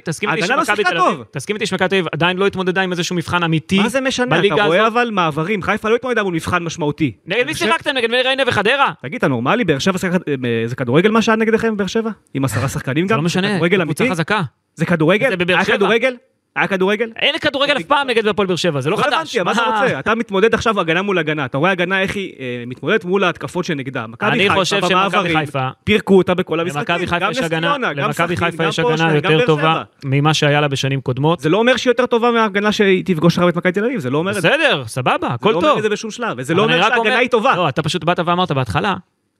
[0.05, 0.99] תסכים איתי, שמכבי תל.
[0.99, 3.79] אביב, תסכים איתי שמכבי תל אביב עדיין לא התמודדה עם איזשהו מבחן אמיתי.
[3.79, 4.41] מה זה משנה?
[4.47, 4.87] אתה רואה.
[4.87, 7.13] אבל מעברים, חיפה לא התמודדה מול מבחן משמעותי.
[7.27, 7.91] נגד מי שיחקתם?
[7.91, 8.93] נגד מי ריינה וחדרה?
[9.03, 9.65] תגיד, אתה נורמלי?
[9.65, 9.99] באר שבע.
[10.29, 12.11] אה, זה כדורגל מה שהיה נגדכם באר שבע?
[12.35, 13.19] עם עשרה שחקנים זה גם?
[13.19, 14.05] לא משנה, קבוצה?
[14.11, 14.43] חזקה.
[14.75, 15.31] זה כדורגל?
[15.31, 15.77] זה בבאר היה שבע.
[15.77, 16.15] כדורגל?
[16.57, 17.11] היה כדורגל?
[17.17, 19.37] אין כדורגל אף פעם נגד הפועל באר שבע, זה לא לא חדש.
[19.37, 19.99] הבנתי, מה אתה רוצה?
[19.99, 23.65] אתה מתמודד עכשיו הגנה מול הגנה, אתה רואה הגנה איך היא אה, מתמודדת מול ההתקפות
[23.65, 24.05] שנגדה.
[24.23, 28.37] אני חושב שמכבי חיפה, פירקו אותה בכל המשחקים, גם יש נס הגנה, ציונה, גם סכנין,
[28.39, 29.83] גם הגנה גם יותר באר טובה שבע.
[30.05, 31.41] ממה שהיה לה בשנים קודמות.
[31.41, 34.11] זה לא אומר שהיא יותר טובה מההגנה שהיא תפגוש לך את מכבי תל אביב, זה
[34.11, 34.49] לא אומר את זה.
[34.49, 35.77] בסדר, סבבה, זה הכל לא אומר טוב.
[35.77, 38.53] את זה בשום שלב, וזה לא אומר שההגנה היא טובה, לא, אתה פשוט באת ואמרת
[38.53, 38.95] בהתחלה,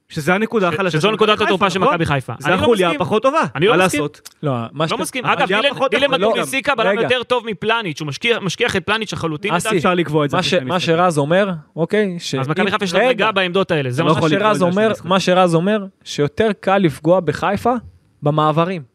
[0.09, 0.99] שזה הנקודה החלשה.
[0.99, 1.93] שזו נקודת התורפה של נכון?
[1.95, 2.33] מכבי חיפה.
[2.39, 3.01] זה לא החוליה מסכים.
[3.03, 4.01] הפחות טובה, אני לא מה מסכים.
[4.01, 4.31] לעשות?
[4.43, 5.25] לא, מה לא שאתה- מסכים.
[5.25, 5.51] אבל אגב,
[6.19, 6.99] לא, מטוליסיקה בלם.
[6.99, 8.07] יותר טוב מפלניץ', הוא
[8.43, 9.55] משקיע את פלניץ' לחלוטין.
[9.55, 9.77] אסי.
[9.77, 10.37] אפשר לקבוע את זה.
[10.37, 10.81] מה מה.
[10.81, 14.15] שרז אומר, אוקיי, ש- אז מכבי חיפה יש לה רגע, בעמדות האלה, זה מה לא
[14.15, 17.75] לקרוא שרז אומר, מה שרז אומר, שיותר קל לפגוע בחיפה
[18.23, 18.94] במעברים.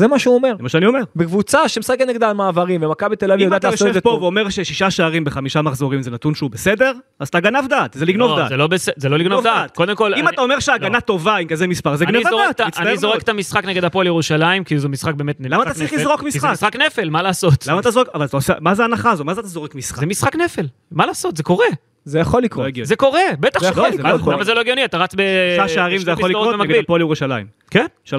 [0.00, 0.52] זה מה שהוא אומר.
[0.56, 1.00] זה מה שאני אומר.
[1.16, 4.00] בקבוצה שמשחקת נגדה על מעברים, ומכבי תל אביב אם יודעת אתה לעשות את יושב זה
[4.00, 4.22] פה טוב.
[4.22, 8.30] ואומר ששישה שערים בחמישה מחזורים זה נתון שהוא בסדר, אז אתה גנב דעת, זה לגנוב
[8.30, 8.48] לא, דעת.
[8.48, 9.74] זה לא בס- זה לא לגנוב דעת.
[9.76, 11.00] קודם כל, אם אני- אתה אומר שההגנה לא.
[11.00, 12.96] טובה עם כזה מספר, זה זורק דעת, אני.
[12.98, 15.36] זורק את המשחק נגד הפועל ירושלים, כי זה משחק באמת...
[15.40, 16.02] למה משחק אתה צריך נפל.
[16.02, 16.50] לזרוק כי זה משחק?
[16.52, 17.66] משחק נפל, מה לעשות?
[17.66, 19.24] למה אתה זורק, אבל אתה עושה, מה זה ההנחה הזו?
[19.24, 20.00] מה זה אתה זורק משחק?
[20.00, 21.36] זה משחק נפל, מה לעשות?
[21.36, 21.66] זה קורה.
[22.04, 22.66] זה יכול לא לקרות.
[22.66, 22.86] הגיוני.
[22.86, 23.88] זה קורה, בטח זה שקורה.
[24.26, 24.84] למה זה לא הגיוני?
[24.84, 25.20] אתה רץ ב...
[25.50, 26.78] שישה שערים זה יכול לקרות נגד.
[26.82, 27.46] הפועל ירושלים.
[27.70, 28.10] כן, 3-0.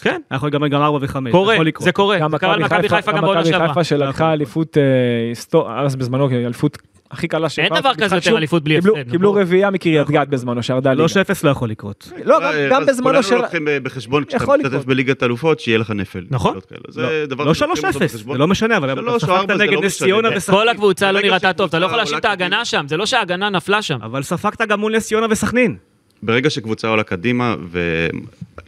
[0.00, 0.20] כן.
[0.30, 1.30] היה יכול להיגמר גם 4 ו-5.
[1.30, 1.56] קורה.
[1.78, 2.18] זה קורה.
[2.18, 3.68] גם זה קרה למכבי חיפה גם בעונה מכבי שעברה.
[3.68, 6.78] חיפה שלקחה אליפות אה, אז בזמנו אליפות
[7.10, 9.42] הכי קלה אין דבר כזה יותר אליפות בלי הפסד, קיבלו נכון.
[9.42, 11.06] רביעייה מקריית גת בזמנו שירדה ליגה.
[11.06, 11.10] 3-0
[11.44, 12.12] לא יכול לקרות.
[12.24, 12.38] לא,
[12.70, 13.34] גם- אה, בזמנו כולנו של...
[13.36, 14.84] לוקחים ב- בחשבון כשאתה משתתף.
[14.84, 16.24] בליגת אלופות, שיהיה לך נפל.
[16.30, 16.58] נכון.
[16.88, 18.34] זה דבר לא שלוקחים 3-0, אותו בחשבון.
[18.34, 20.06] זה לא משנה, אבל שלוש אתה או ספגת ארבע זה נגד לא נס משנה.
[20.08, 20.58] ציונה כל וסכנין.
[20.60, 22.64] כל הקבוצה לא נראתה טוב, אתה לא יכול להאשים את ההגנה.
[22.64, 23.98] שם, זה לא שההגנה נפלה שם.
[24.02, 25.76] אבל ספגת גם מול נס ציונה וסכנין.
[26.22, 27.54] ברגע שקבוצה עולה קדימה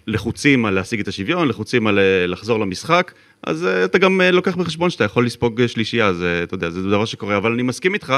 [0.07, 4.31] ולחוצים על להשיג את השוויון, לחוצים על אה, לחזור למשחק, אז אה, אתה גם אה,
[4.31, 7.63] לוקח בחשבון שאתה יכול לספוג אה, שלישייה, זה, אתה יודע, זה דבר שקורה, אבל אני
[7.63, 8.15] מסכים איתך,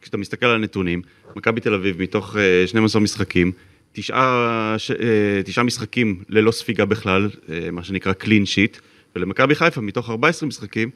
[0.00, 1.02] כשאתה מסתכל על הנתונים,
[1.36, 3.52] מכבי תל אביב מתוך אה, 12 משחקים,
[3.92, 8.76] תשעה, ש- אה, תשעה משחקים ללא ספיגה בכלל, אה, מה שנקרא קלין שיט,
[9.16, 10.90] ולמכבי חיפה מתוך 14 משחקים,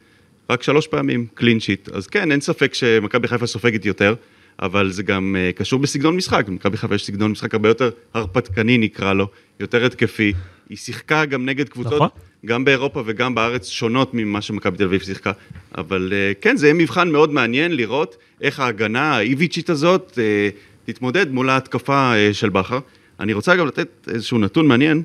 [0.51, 1.89] רק שלוש פעמים קלין שיט.
[1.89, 4.15] אז כן, אין ספק שמכבי חיפה סופגת יותר,
[4.63, 6.45] אבל זה גם uh, קשור בסגנון משחק.
[6.49, 9.29] למכבי חיפה יש סגנון משחק הרבה יותר הרפתקני נקרא לו,
[9.61, 10.33] יותר התקפי.
[10.69, 12.09] היא שיחקה גם נגד קבוצות, נכון.
[12.47, 15.33] גם באירופה וגם בארץ, שונות ממה שמכבי תל אביב שיחקה.
[15.79, 21.33] אבל uh, כן, זה יהיה מבחן מאוד מעניין לראות איך ההגנה האיביצ'ית הזאת uh, תתמודד
[21.33, 22.79] מול ההתקפה uh, של בכר.
[23.21, 25.03] אני רוצה גם לתת איזשהו נתון מעניין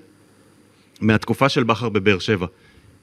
[1.01, 2.45] מהתקופה של בכר בבאר שבע.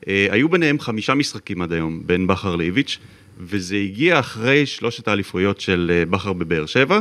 [0.07, 2.99] היו ביניהם חמישה משחקים עד היום, בין בכר לאיביץ',
[3.41, 7.01] וזה הגיע אחרי שלושת האליפויות של בכר בבאר שבע.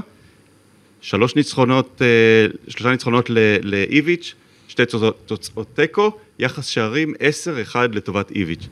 [1.01, 2.01] שלוש ניצחונות,
[2.67, 3.29] שלושה ניצחונות
[3.63, 4.33] לאיביץ',
[4.67, 4.83] שתי
[5.25, 7.13] תוצאות תיקו, יחס שערים
[7.73, 8.67] 10-1 לטובת איביץ'.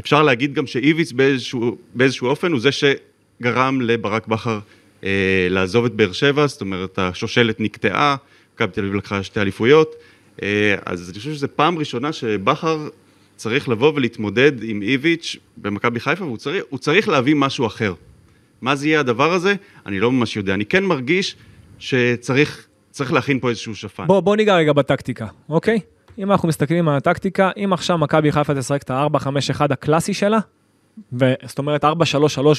[0.00, 4.58] אפשר להגיד גם שאיביץ' באיזשהו, באיזשהו אופן הוא זה שגרם לברק בכר
[5.04, 8.16] אה, לעזוב את באר שבע, זאת אומרת השושלת נקטעה,
[8.54, 9.94] מכבי תל אביב לקחה שתי אליפויות,
[10.42, 12.88] אה, אז אני חושב שזו פעם ראשונה שבכר
[13.36, 17.94] צריך לבוא ולהתמודד עם איביץ' במכבי חיפה, והוא צריך, צריך להביא משהו אחר.
[18.60, 19.54] מה זה יהיה הדבר הזה?
[19.86, 20.54] אני לא ממש יודע.
[20.54, 21.36] אני כן מרגיש
[21.78, 24.06] שצריך צריך להכין פה איזשהו שפן.
[24.06, 25.80] בוא, בוא ניגע רגע בטקטיקה, אוקיי?
[26.22, 30.38] אם אנחנו מסתכלים על הטקטיקה, אם עכשיו מכבי חיפה תשחק את ה-4-5-1 הקלאסי שלה,
[31.18, 31.88] זאת אומרת 4-3-3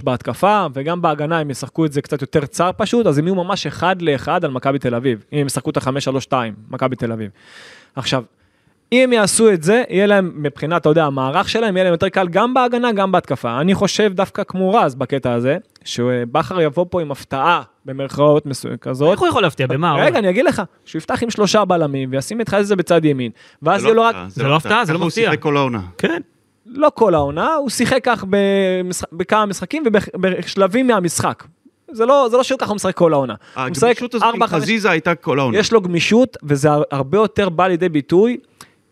[0.04, 3.68] בהתקפה, וגם בהגנה הם ישחקו את זה קצת יותר צר פשוט, אז הם יהיו ממש
[3.68, 6.34] אחד לאחד על מכבי תל אביב, אם הם ישחקו את ה-5-3-2,
[6.70, 7.30] מכבי תל אביב.
[7.96, 8.24] עכשיו,
[8.92, 12.10] אם הם יעשו את זה, יהיה להם, מבחינת, אתה יודע, המערך שלהם, יהיה להם יותר
[12.10, 13.62] קל גם בהגנה, גם בהתקפה.
[13.62, 19.12] אני חושב דווקא כמו רז בקטע הזה, שבכר יבוא פה עם הפתעה, במרכאות מסוימת כזאת.
[19.12, 19.68] איך הוא יכול להפתיע?
[19.68, 19.96] במה?
[19.96, 23.84] רגע, אני אגיד לך, שהוא יפתח עם שלושה בלמים, וישים את חזיזה בצד ימין, ואז
[23.84, 24.16] יהיה לו רק...
[24.16, 25.24] הפתעה, זה לא הפתעה, זה לא ככה מפתיע.
[25.24, 25.82] הוא שיחק כל העונה.
[25.98, 26.22] כן.
[26.66, 28.26] לא כל העונה, הוא שיחק כך.
[29.14, 31.44] בכמה משחקים ובשלבים מהמשחק.
[31.92, 33.36] זה לא, זה לא שהוא ככה הוא משחק כל העונה.
[33.56, 35.58] הגמישות הזאת עם חזיזה הייתה כל העונה.
[35.58, 38.38] יש לו גמישות, וזה הרבה יותר בא לידי ביטוי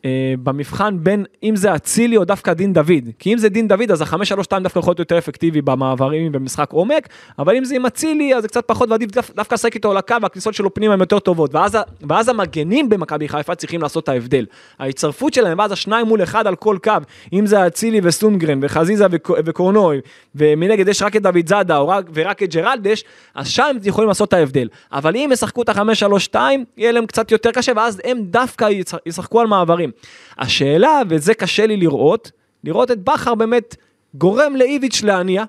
[0.06, 3.10] אה, במבחן בין אם זה אצילי או דווקא דין דוד.
[3.20, 6.32] כי אם זה דין דוד, אז החמש שלוש שתיים דווקא יכול להיות יותר אפקטיבי במעברים
[6.32, 7.10] במשחק עומק,
[7.40, 9.98] אבל אם זה עם אצילי, אז זה קצת פחות, ועדיף דו- דווקא לשחק איתו על
[9.98, 11.56] הקו, והכניסות שלו פנימה הן יותר טובות.
[11.56, 11.78] ואז,
[12.10, 14.46] ואז המגנים במכבי חיפה צריכים לעשות את ההבדל.
[14.80, 16.92] ההצטרפות שלהם, ואז השניים מול אחד על כל קו,
[17.34, 20.00] אם זה אצילי וסונגרן, וחזיזה וק- וקורנוי,
[20.36, 23.04] ומנגד יש רק את דוד זאדה, רק, ורק את ג'רלדש,
[23.36, 24.68] אז שם יכולים לעשות את ההבדל.
[24.92, 28.70] אבל אם ישחקו את החמש, שלוש, שתיים, יהיה להם קצת יותר קשה, ואז הם דווקא
[29.06, 29.89] ישחקו על מעברים.
[30.38, 32.32] השאלה, וזה קשה לי לראות,
[32.64, 33.76] לראות את בכר באמת
[34.14, 35.44] גורם לאיביץ' להניע,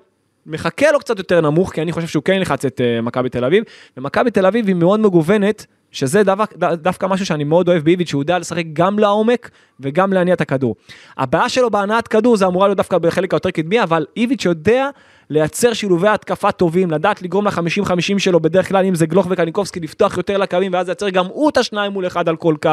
[0.47, 3.45] מחכה לו קצת יותר נמוך, כי אני חושב שהוא כן ילחץ את uh, מכבי תל
[3.45, 3.65] אביב,
[3.97, 8.23] ומכבי תל אביב היא מאוד מגוונת, שזה דווקא, דווקא משהו שאני מאוד אוהב באיביץ', שהוא
[8.23, 9.51] יודע לשחק גם לעומק
[9.81, 10.77] וגם להניע את הכדור.
[11.17, 14.89] הבעיה שלו בהנעת כדור זה אמורה להיות דווקא בחלק היותר קדמי, אבל איביץ' יודע
[15.31, 20.17] לייצר שילובי התקפה טובים, לדעת לגרום ל-50-50 שלו, בדרך כלל אם זה גלוך וקניקובסקי, לפתוח
[20.17, 22.71] יותר לקווים, ואז לייצר גם הוא את השניים מול אחד על כל קו.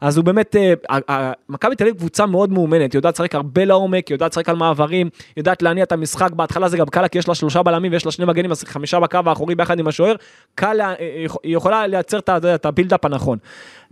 [0.00, 0.56] אז הוא באמת,
[1.08, 5.08] אה, מכבי תל אביב קבוצה מאוד מאומנת, יודעת לשחק הרבה לעומק, יודעת לשחק על מעברים,
[5.36, 8.12] יודעת להניע את המשחק, בהתחלה זה גם קל כי יש לה שלושה בלמים ויש לה
[8.12, 10.14] שני מגנים, אז חמישה בקו האחורי ביחד עם השוער,
[10.54, 12.18] קל, לה- אה, היא יכולה לייצר
[12.54, 13.38] את הבילדאפ הנכון.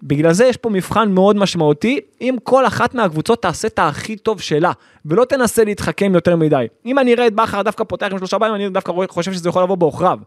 [0.02, 4.40] בגלל זה יש פה מבחן מאוד משמעותי, אם כל אחת מהקבוצות תעשה את הכי טוב
[4.40, 4.72] שלה,
[5.06, 6.66] ולא תנסה להתחכם יותר מדי.
[6.86, 9.62] אם אני אראה את בכר דווקא פותח עם שלושה בלמים, אני דווקא חושב שזה יכול
[9.62, 10.18] לבוא בעוכריו.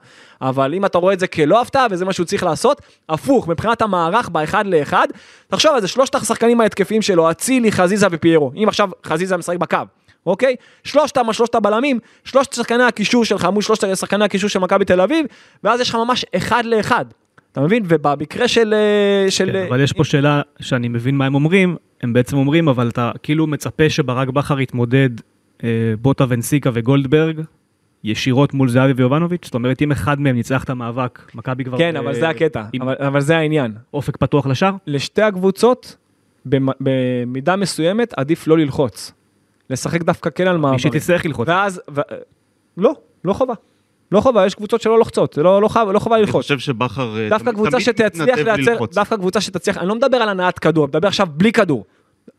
[0.42, 3.82] אבל אם אתה רואה את זה כלא הפתעה, וזה מה שהוא צריך לעשות, הפוך, מבחינת
[3.82, 5.08] המערך באחד לאחד,
[5.48, 8.52] תחשוב על זה, שלושת השחקנים ההתקפיים שלו, אצילי, חזיזה ופיירו.
[8.64, 9.78] אם עכשיו חזיזה משחק בקו.
[10.26, 10.56] אוקיי?
[10.84, 15.26] שלושתם שלושת הבלמים, שלושת שחקני הקישור שלך מול שלושת שחקני הקישור של מכבי תל אביב,
[15.64, 17.06] ואז יש לך ממש אחד לאחד.
[17.52, 17.84] אתה מבין?
[17.88, 18.74] ובמקרה של...
[18.74, 22.68] אה, של כן, אבל יש פה שאלה שאני מבין מה הם אומרים, הם בעצם אומרים,
[22.68, 25.10] אבל אתה כאילו מצפה שברק בכר יתמודד
[25.64, 25.70] אה,
[26.02, 27.42] בוטה ונסיקה וגולדברג
[28.04, 29.46] ישירות מול זהבי ויובנוביץ'?
[29.46, 31.78] זאת אומרת, אם אחד מהם ניצח את המאבק, מכבי כבר...
[31.78, 33.74] כן, אה, אבל זה הקטע, עם אבל, אבל זה העניין.
[33.94, 34.72] אופק פתוח לשאר?
[34.88, 35.96] לשתי הקבוצות,
[36.46, 39.14] במ- במידה מסוימת, עדיף לא ללחוץ.
[39.70, 40.80] לשחק דווקא כן על מי מעברים.
[40.80, 41.48] שתצטרך ללחוץ.
[41.48, 42.02] ואז, ו...
[42.78, 42.94] לא,
[43.26, 43.54] לא חובה.
[44.12, 46.42] לא חובה, יש קבוצות שלא לוחצות, לא, לא, חובה, לא חובה אני ללחוץ.
[46.44, 48.86] חושב שבכר אה, דווקא קבוצה שתצליח לייצר.
[48.94, 51.86] דווקא קבוצה שתצליח, אני לא מדבר על הנעת כדור, אני מדבר עכשיו בלי כדור.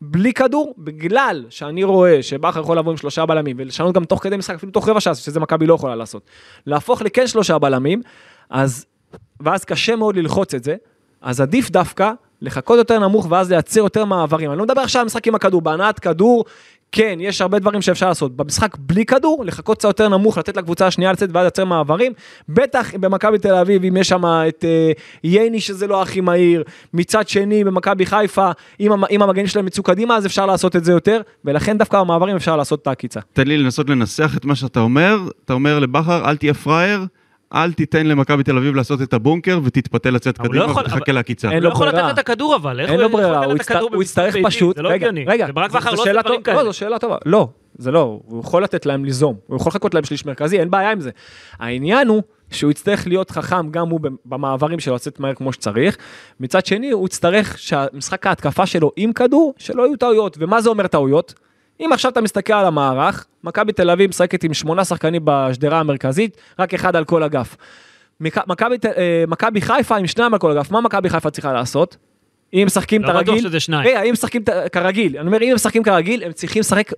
[0.00, 4.36] בלי כדור, בגלל שאני רואה שבכר יכול לבוא עם שלושה בלמים ולשנות גם תוך כדי
[4.36, 6.22] משחק, אפילו תוך רבע שעה, שזה מכבי לא יכולה לעשות.
[6.66, 8.02] להפוך לכן שלושה בלמים,
[8.50, 8.86] אז,
[9.40, 10.76] ואז קשה מאוד ללחוץ את זה,
[11.22, 14.50] אז עדיף דווקא לחכות יותר נמוך ואז לייצר יותר מעברים.
[14.50, 16.44] אני לא מדבר עכשיו על משחק עם הכדור, בהנעת כדור,
[16.92, 18.36] כן, יש הרבה דברים שאפשר לעשות.
[18.36, 22.12] במשחק בלי כדור, לחכות קצת יותר נמוך, לתת לקבוצה השנייה לצאת ואז לייצר מעברים.
[22.48, 24.92] בטח במכבי תל אביב, אם יש שם את אה,
[25.24, 28.50] ייני שזה לא הכי מהיר, מצד שני במכבי חיפה,
[28.80, 32.36] אם, אם המגנים שלהם יצאו קדימה, אז אפשר לעשות את זה יותר, ולכן דווקא במעברים
[32.36, 33.20] אפשר לעשות את העקיצה.
[33.32, 35.18] תן לי לנסות לנסח את מה שאתה אומר.
[35.44, 37.06] אתה אומר לבכר, אל תהיה פראייר,
[37.54, 40.98] אל תיתן למכבי תל אביב לעשות את הבונקר ותתפתה לצאת הוא קדימה לא יכול- ותחכה
[41.06, 41.48] אבל- לעקיצה.
[41.48, 42.02] אין הוא לו לא יכול ברירה.
[42.08, 43.54] לתת את הכדור אבל, איך אין לו הוא ברירה, הוא
[44.02, 44.42] יצטרך- הוא?
[44.48, 45.08] פשוט, זה לא רגע.
[45.26, 45.52] רגע, לא
[46.54, 46.64] לא.
[46.64, 50.04] זו שאלה טובה, לא, זה לא, הוא יכול לתת להם ליזום, הוא יכול לחכות להם
[50.04, 51.10] שליש מרכזי, אין בעיה עם זה.
[51.58, 55.96] העניין הוא שהוא יצטרך להיות חכם גם הוא במעברים שלו, לצאת מהר כמו שצריך,
[56.40, 60.86] מצד שני הוא יצטרך שהמשחק ההתקפה שלו עם כדור, שלא יהיו טעויות, ומה זה אומר
[60.86, 61.34] טעויות?
[61.80, 66.36] אם עכשיו אתה מסתכל על המערך, מכבי תל אביב משחקת עם שמונה שחקנים בשדרה המרכזית,
[66.58, 67.56] רק אחד על כל אגף.
[68.20, 71.96] מכבי אה, מכבי חיפה עם שניים על כל אגף, מה מכבי חיפה צריכה לעשות?
[72.54, 73.88] אם משחקים את לא בטוח הרגיל, שזה שניים.
[73.88, 76.92] רגע, אם משחקים כרגיל, אני אומר, אם הם משחקים כרגיל, הם צריכים לשחק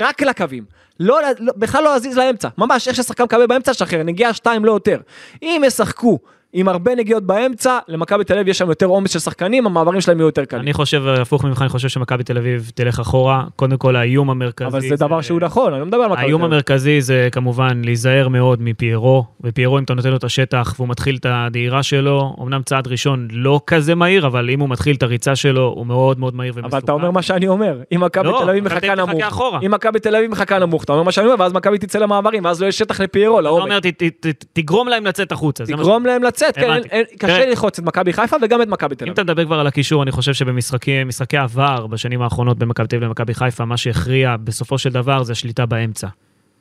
[0.00, 0.64] רק לקווים.
[1.00, 2.48] לא, לא, בכלל לא להזיז לאמצע.
[2.58, 4.98] ממש, איך ששחקן מקבל באמצע, שחרר, נגיעה שתיים לא יותר.
[5.42, 6.18] אם ישחקו
[6.56, 10.18] עם הרבה נגיעות באמצע, למכבי תל אביב יש שם יותר עומס של שחקנים, המעברים שלהם
[10.18, 10.62] יהיו יותר קלים.
[10.62, 13.44] אני חושב, הפוך ממך, אני חושב שמכבי תל אביב תלך אחורה.
[13.56, 14.66] קודם כל, האיום המרכזי...
[14.68, 16.52] אבל זה דבר שהוא נכון, אני לא מדבר על מכבי תל האיום אביב.
[16.52, 21.16] המרכזי זה כמובן להיזהר מאוד מפיירו, ופיירו אם אתה נותן לו את השטח והוא מתחיל
[21.16, 25.36] את הדהירה שלו, אמנם צעד ראשון לא כזה מהיר, אבל אם הוא מתחיל את הריצה
[25.36, 26.76] שלו, הוא מאוד מאוד מהיר ומסוכן.
[26.76, 29.58] אבל אתה אומר מה שאני אומר, אם מכבי לא, תל אביב מחכה נמוך, אחורה.
[29.66, 32.44] אם מכבי תל אביב מחכה נמוך, אתה אומר מה שאני אומר, ואז מכבי תצא למעברים,
[32.44, 33.62] ואז לא יש שטח לפיירו, אתה לעומק.
[33.62, 35.64] אומר, ת- ת- ת- תגרום להם לצאת החוצה.
[35.64, 36.72] זה מה ש- תגרום להם לצאת, כן.
[36.72, 37.46] אין- אין- קשה.
[37.46, 39.12] ללחוץ את מכבי חיפה וגם את מכבי תל אם אביב.
[39.12, 42.96] אתה מדבר כבר על הקישור, אני חושב שבמשחקי משחקי עבר בשנים האחרונות בין מכבי תל
[42.96, 46.08] אביב למכבי חיפה, מה שהכריע בסופו של דבר זה השליטה באמצע.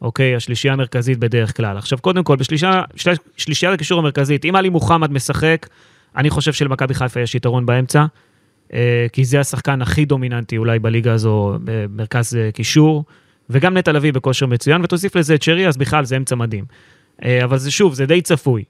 [0.01, 1.77] אוקיי, השלישייה המרכזית בדרך כלל.
[1.77, 5.67] עכשיו, קודם כל, בשלישייה, של- שלישיית הקישור המרכזית, אם עלי מוחמד משחק,
[6.17, 8.05] אני חושב שלמכבי חיפה יש יתרון באמצע,
[8.73, 13.03] אה, כי זה השחקן הכי דומיננטי אולי בליגה הזו, במרכז אה, קישור,
[13.49, 16.65] וגם נטע לביא בכושר מצוין, ותוסיף לזה את שרי, אז בכלל זה אמצע מדהים.
[17.25, 18.63] אה, אבל זה שוב, זה די צפוי.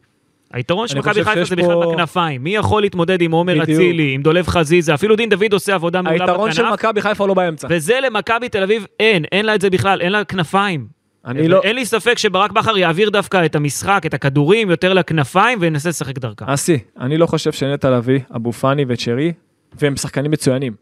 [0.53, 2.43] היתרון של מכבי חיפה זה בכלל פה- בכנפיים.
[2.43, 3.63] מי יכול להתמודד עם עומר.
[3.63, 7.27] אצילי, עם דולב חזיזה, אפילו דין דוד עושה עבודה מעולה היתרון של בכנף, מכבי חיפה
[7.27, 7.67] לא באמצע.
[7.71, 10.87] וזה למכבי תל אביב אין, אין לה את זה בכלל, אין לה כנפיים.
[11.25, 11.61] אני לא...
[11.63, 16.19] אין לי ספק שברק בכר יעביר דווקא את המשחק, את הכדורים, יותר לכנפיים, וינסה לשחק
[16.19, 16.45] דרכם.
[16.45, 19.33] אסי, אני לא חושב שנטע לביא, אבו פאני וצ'רי,
[19.81, 20.73] והם שחקנים מצוינים.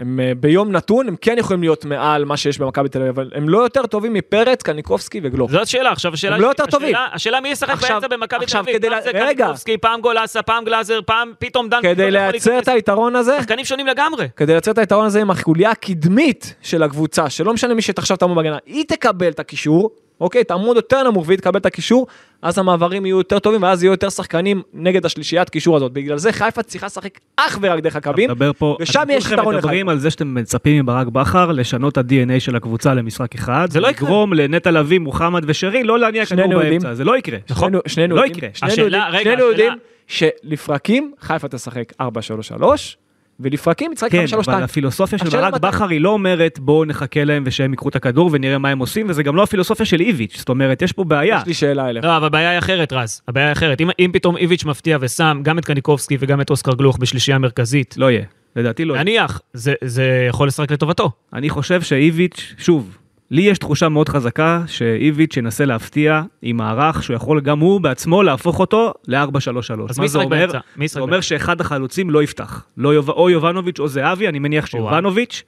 [0.00, 3.30] הם אה, ביום נתון, הם כן יכולים להיות מעל מה שיש במכבי תל אביב, אבל
[3.34, 5.50] הם לא יותר טובים מפרץ, קניקובסקי וגלוך.
[5.50, 6.36] זאת השאלה, עכשיו השאלה...
[6.36, 6.94] הם לא יותר טובים.
[7.12, 9.12] השאלה מי ישחק באמצע במכבי תל אביב, פעם זה.
[9.12, 11.88] קניקובסקי, פעם גולסה, פעם גלאזר, פעם פתאום דנקי.
[11.88, 12.58] כדי לייצר.
[12.58, 14.28] את היתרון הזה, שחקנים שונים לגמרי.
[14.36, 18.36] כדי לייצר את היתרון הזה עם החוליה הקדמית של הקבוצה, שלא משנה מי שתחשב תעמוד
[18.36, 22.06] בהגנה, היא תקבל את הקישור, אוקיי, תעמוד יותר נמוך והיא תקבל את הקישור,
[22.42, 25.92] אז המעברים יהיו יותר טובים, ואז יהיו יותר שחקנים נגד השלישיית קישור הזאת.
[25.92, 29.76] בגלל זה חיפה צריכה לשחק אך ורק דרך הקווים, פה, ושם אתם יש יתרון מדברים
[29.86, 29.92] לחיפה.
[29.92, 33.68] על זה שאתם מצפים מברק בכר לשנות את ה-DNA של הקבוצה למשחק אחד.
[33.70, 34.08] זה לא יקרה.
[34.08, 36.46] לגרום לנטע לביא, מוחמד ושרי לא להניע כדור.
[36.58, 37.38] באמצע, זה לא יקרה.
[37.50, 37.68] נכון.
[37.68, 38.50] שנינו- שנינו לא יודעים- יקרה.
[38.54, 39.72] שנינו השאלה- יודעים- רגע, שנינו השאלה- יודעים
[40.06, 42.96] שלפרקים חיפה תשחק 4-3-3,
[43.40, 44.34] ולפרקים תשחק כן, 5-3-2.
[44.50, 47.96] אבל הפילוסופיה של ברק מתי- בכר היא לא אומרת בואו נחכה להם ושהם ייקחו את
[47.96, 51.04] הכדור ונראה מה הם עושים, וזה גם לא הפילוסופיה של איביץ', זאת אומרת, יש פה
[51.04, 51.36] בעיה.
[51.42, 52.04] יש לי שאלה אליך.
[52.04, 53.22] לא, אבל הבעיה היא אחרת, רז.
[53.28, 53.80] הבעיה היא אחרת.
[53.80, 57.94] אם, אם פתאום איביץ' מפתיע ושם גם את קניקובסקי וגם את אוסקר גלוך בשלישייה מרכזית,
[57.98, 58.24] לא יהיה,
[58.56, 59.02] לדעתי לא יהיה.
[59.04, 61.10] נניח, זה, זה יכול לשחק לטובתו.
[61.34, 62.96] אני חושב שאיביץ', שוב,
[63.30, 68.22] לי יש תחושה מאוד חזקה שאיביץ' ינסה להפתיע עם מערך שהוא יכול גם הוא בעצמו
[68.22, 69.18] להפוך אותו ל-4-3-3.
[69.48, 70.50] אז מה מי זה ישחק אומר?
[70.86, 72.64] זה אומר שאחד החלוצים לא יפתח.
[72.76, 73.10] לא יוב...
[73.10, 75.42] או יובנוביץ' או זהבי, אני מניח שיובנוביץ',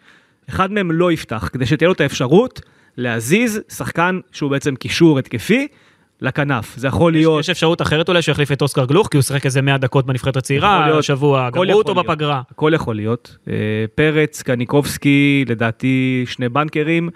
[0.49, 2.61] אחד מהם לא יפתח, כדי שתהיה לו את האפשרות
[2.97, 5.69] להזיז שחקן שהוא בעצם קישור התקפי
[6.21, 6.77] לכנף.
[6.77, 7.41] זה יכול יש, להיות...
[7.41, 10.07] יש אפשרות אחרת אולי שהוא יחליף את אוסקר גלוך, כי הוא שיחק איזה 100 דקות
[10.07, 10.99] בנבחרת הצעירה להיות.
[10.99, 12.07] השבוע, גמרו אותו להיות.
[12.07, 12.43] בפגרה.
[12.51, 13.37] הכל יכול להיות.
[13.49, 13.55] אה,
[13.95, 17.11] פרץ, קניקובסקי, לדעתי שני בנקרים.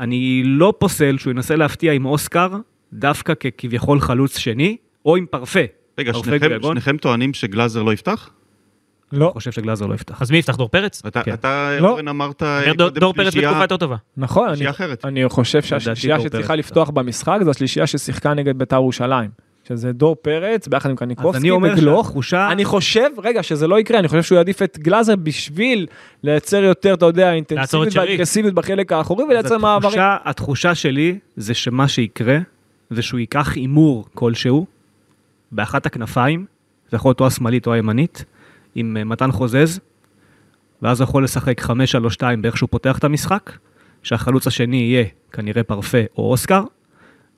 [0.00, 2.48] אני לא פוסל שהוא ינסה להפתיע עם אוסקר,
[2.92, 5.60] דווקא ככביכול חלוץ שני, או עם פרפה.
[5.98, 6.48] רגע, שניכם.
[6.62, 8.30] שניכם טוענים שגלאזר לא יפתח?
[9.12, 9.24] לא.
[9.26, 10.22] אני חושב שגלאזר לא יפתח.
[10.22, 11.02] אז מי יפתח, דור פרץ?
[11.06, 11.32] אתה, כן.
[11.34, 11.88] אתה לא.
[11.90, 13.96] אורן, אמרת אומר, דור, קודם דור פרץ שלישייה- בתקופה יותר טובה.
[14.16, 15.04] נכון, אני, אחרת.
[15.04, 19.30] אני חושב שהשלישייה שצריכה לפתוח במשחק זו השלישייה ששיחקה נגד בית"ר ירושלים.
[19.70, 22.06] שזה דור פרץ ביחד עם קניקובסקי וגלוך.
[22.06, 22.48] שהתחושה...
[22.52, 25.86] אני חושב, רגע, שזה לא יקרה, אני חושב שהוא יעדיף את גלאזר בשביל
[26.22, 28.10] לייצר יותר, אתה יודע, אינטנסיביות שרי.
[28.10, 30.00] ואגרסיביות בחלק האחורי ולייצר מעברים.
[30.00, 32.38] התחושה, התחושה שלי זה שמה שיקרה,
[32.90, 34.66] זה שהוא ייקח הימור כלשהו,
[35.52, 36.44] באחת הכנפיים,
[36.90, 38.24] זה יכול להיות או השמאלית או הימנית,
[38.74, 39.80] עם אה, מתן חוזז,
[40.82, 41.70] ואז הוא יכול לשחק 5-3-2
[42.40, 43.52] באיך שהוא פותח את המשחק,
[44.02, 46.64] שהחלוץ השני יהיה כנראה פרפה או אוסקר,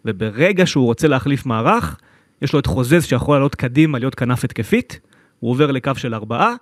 [0.05, 1.97] וברגע שהוא רוצה להחליף מערך,
[2.43, 5.01] יש לו את חוזז שיכול לעלות קדימה, להיות כנף התקפית,
[5.41, 6.55] הוא עובר לקו של ארבעה,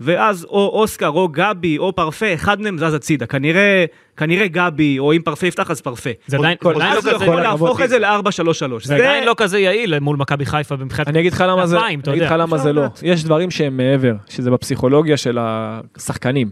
[0.00, 3.26] ואז או אוסקר או גבי או פרפה, אחד מהם זז הצידה.
[3.26, 3.84] כנראה,
[4.16, 6.10] כנראה גבי, או אם פרפה יפתח אז פרפה.
[6.26, 7.80] זה עדיין כל- עדיין לא אז הוא כזה- יכול להפוך.
[7.80, 8.86] את זה ל-4-3-3.
[8.86, 11.08] זה עדיין לא כזה יעיל מול מכבי חיפה מבחינת...
[11.08, 12.32] אני אגיד לך למה זה, אני אגיד לך.
[12.38, 12.82] למה זה לא.
[13.02, 16.50] יש דברים שהם מעבר, שזה בפסיכולוגיה של השחקנים.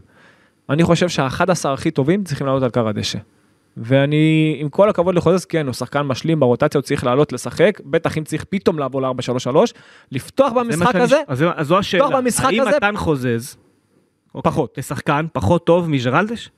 [0.70, 3.18] אני חושב שה-11 הכי טובים צריכים לעלות על קר הדשא.
[3.76, 8.18] ואני, עם כל הכבוד לחוזז, כן, הוא שחקן משלים ברוטציה, הוא צריך לעלות לשחק, בטח
[8.18, 9.56] אם צריך פתאום לעבור ל-4-3-3,
[10.12, 12.04] לפתוח במשחק הזה, אז זו השאלה.
[12.64, 13.56] האם מתן חוזז,
[14.34, 14.78] אוקיי, פחות.
[14.78, 16.50] כשחקן, פחות טוב מג'רלדש?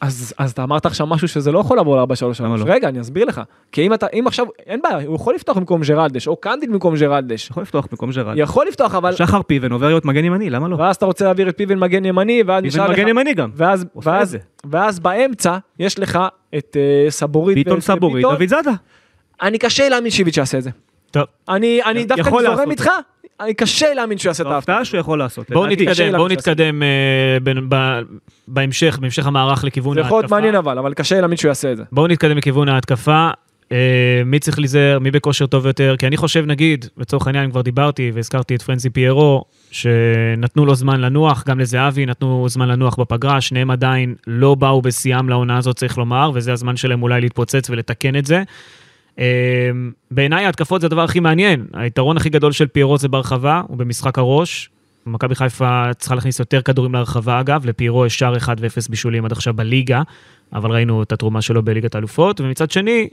[0.00, 2.42] אז, אז אתה אמרת עכשיו משהו שזה לא יכול לעבור ל-4-3-3.
[2.42, 2.64] למה לא?
[2.66, 3.40] רגע, אני אסביר לך.
[3.72, 6.94] כי אם אתה, אם עכשיו, אין בעיה, הוא יכול לפתוח במקום ג'רלדש, או קנדיל במקום
[6.96, 7.50] ג'רלדש.
[7.50, 8.38] יכול לפתוח במקום ג'רלדש.
[8.38, 9.12] יכול לפתוח, אבל...
[9.12, 10.76] שחר פיבן עובר להיות מגן ימני, למה לא?
[10.76, 12.98] ואז אתה רוצה להעביר את פיבן מגן ימני, ואז פיבן נשאר לך...
[12.98, 13.50] מגן ימני גם.
[13.54, 14.36] ואז, ואז.
[14.70, 16.18] ואז באמצע יש לך
[16.58, 17.54] את אה, סבורי.
[17.54, 18.34] ביטון ואת סבורי, ביטון.
[18.34, 18.72] דוד זאדה.
[19.42, 20.70] אני קשה להאמין שאיביץ' יעשה את זה.
[21.10, 22.90] טוב, אני, אני דווקא יכול זורם איתך,
[23.56, 24.74] קשה להאמין שהוא יעשה את ההפתעה.
[24.74, 25.50] הפתעה שהוא יכול לעשות.
[25.50, 25.66] בואו.
[25.66, 26.28] נתקדם, בואו.
[26.28, 27.38] נתקדם אה,
[28.48, 30.36] בהמשך, בהמשך המערך לכיוון זה יכול להיות ההתקפה.
[30.36, 31.82] מעניין אבל, אבל קשה להאמין שהוא יעשה את זה.
[31.92, 33.30] בואו נתקדם לכיוון ההתקפה.
[33.72, 37.60] אה, מי צריך להיזהר, מי בכושר טוב יותר, כי אני חושב, נגיד, לצורך העניין, כבר
[37.60, 43.40] דיברתי והזכרתי את פרנסי פיירו, שנתנו לו זמן לנוח, גם לזהבי נתנו זמן לנוח בפגרה,
[43.40, 48.16] שניהם עדיין לא באו בשיאם לעונה הזאת, צריך לומר, וזה הזמן שלהם אולי להתפוצץ ולתקן
[48.16, 48.42] את זה.
[49.18, 49.70] אה,
[50.10, 51.66] בעיניי ההתקפות זה הדבר הכי מעניין.
[51.72, 54.70] היתרון הכי גדול של פיירו זה ברחבה, הוא במשחק הראש.
[55.06, 59.32] מכבי חיפה צריכה להכניס יותר כדורים להרחבה אגב, לפיירו יש שער 1 ו-0 בישולים עד
[59.32, 60.02] עכשיו בליגה,
[60.52, 63.08] אבל ראינו את התרומה שלו בליגת האלופות, ומצד שני,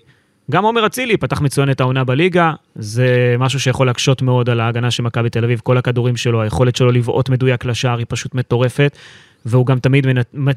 [0.51, 4.91] גם עומר אצילי פתח מצוין את העונה בליגה, זה משהו שיכול להקשות מאוד על ההגנה
[4.91, 8.97] של מכבי תל אביב, כל הכדורים שלו, היכולת שלו לבעוט מדויק לשער היא פשוט מטורפת,
[9.45, 10.07] והוא גם תמיד.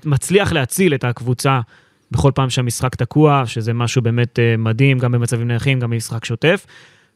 [0.04, 1.60] מצליח להציל את הקבוצה
[2.10, 6.66] בכל פעם שהמשחק תקוע, שזה משהו באמת אה, מדהים, גם במצבים נייחים, גם במשחק שוטף.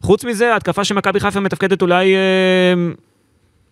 [0.02, 2.20] חוץ מזה, ההתקפה של מכבי חיפה מתפקדת אולי אה,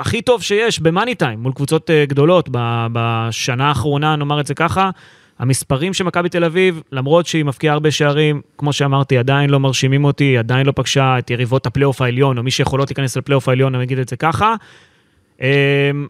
[0.00, 2.48] הכי טוב שיש במאני טיים, מול קבוצות אה, גדולות.
[2.92, 4.90] בשנה האחרונה, נאמר את זה ככה,
[5.38, 10.04] המספרים של מכבי תל אביב, למרות שהיא מפקיעה הרבה שערים, כמו שאמרתי, עדיין לא מרשימים
[10.04, 13.84] אותי, עדיין לא פגשה את יריבות הפלייאוף העליון, או מי שיכולות להיכנס לפלייאוף העליון, אני
[13.84, 14.54] אגיד את זה ככה.
[15.40, 15.46] אמ,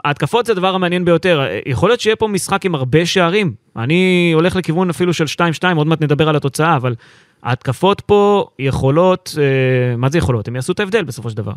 [0.04, 1.46] ההתקפות זה הדבר המעניין ביותר.
[1.66, 3.52] יכול להיות שיהיה פה משחק עם הרבה שערים.
[3.76, 6.94] אני הולך לכיוון אפילו של 2-2, עוד מעט נדבר על התוצאה, אבל
[7.42, 10.48] ההתקפות פה יכולות, אה, מה זה יכולות?
[10.48, 11.52] הם יעשו את ההבדל בסופו של דבר.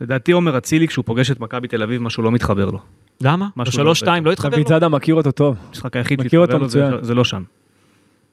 [0.00, 2.78] לדעתי עומר אצילי, כשהוא פוגש את מכבי תל אביב, משהו לא מתחבר לו.
[3.20, 3.48] למה?
[3.56, 4.68] משהו בשלוש-שתיים לא התחבר דוד לו?
[4.68, 5.56] זאדה מכיר אותו טוב.
[5.68, 6.90] המשחק היחיד שהתחבר לו זה-.
[7.00, 7.42] זה לא שם.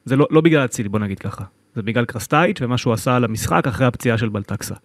[0.05, 1.43] זה לא, לא בגלל אצילי, בוא נגיד ככה.
[1.75, 4.75] זה בגלל קרסטייץ' ומה שהוא עשה על המשחק אחרי הפציעה של בלטקסה.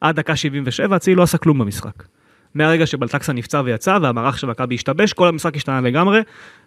[0.00, 2.02] עד דקה 77 אצילי לא עשה כלום במשחק.
[2.54, 6.20] מהרגע שבלטקסה נפצע ויצא והמערך של מכבי השתבש, כל המשחק השתנה לגמרי,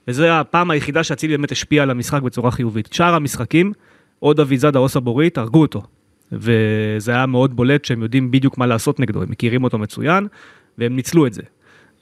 [0.08, 2.94] וזו הפעם היחידה שאצילי באמת השפיע על המשחק בצורה חיובית.
[2.94, 3.74] שאר המשחקים,
[4.22, 5.84] או דוד זאדה או סבורית, הרגו אותו.
[6.32, 10.28] וזה היה מאוד בולט שהם יודעים בדיוק מה לעשות נגדו, הם מכירים אותו מצוין,
[10.78, 11.42] והם ניצלו את זה.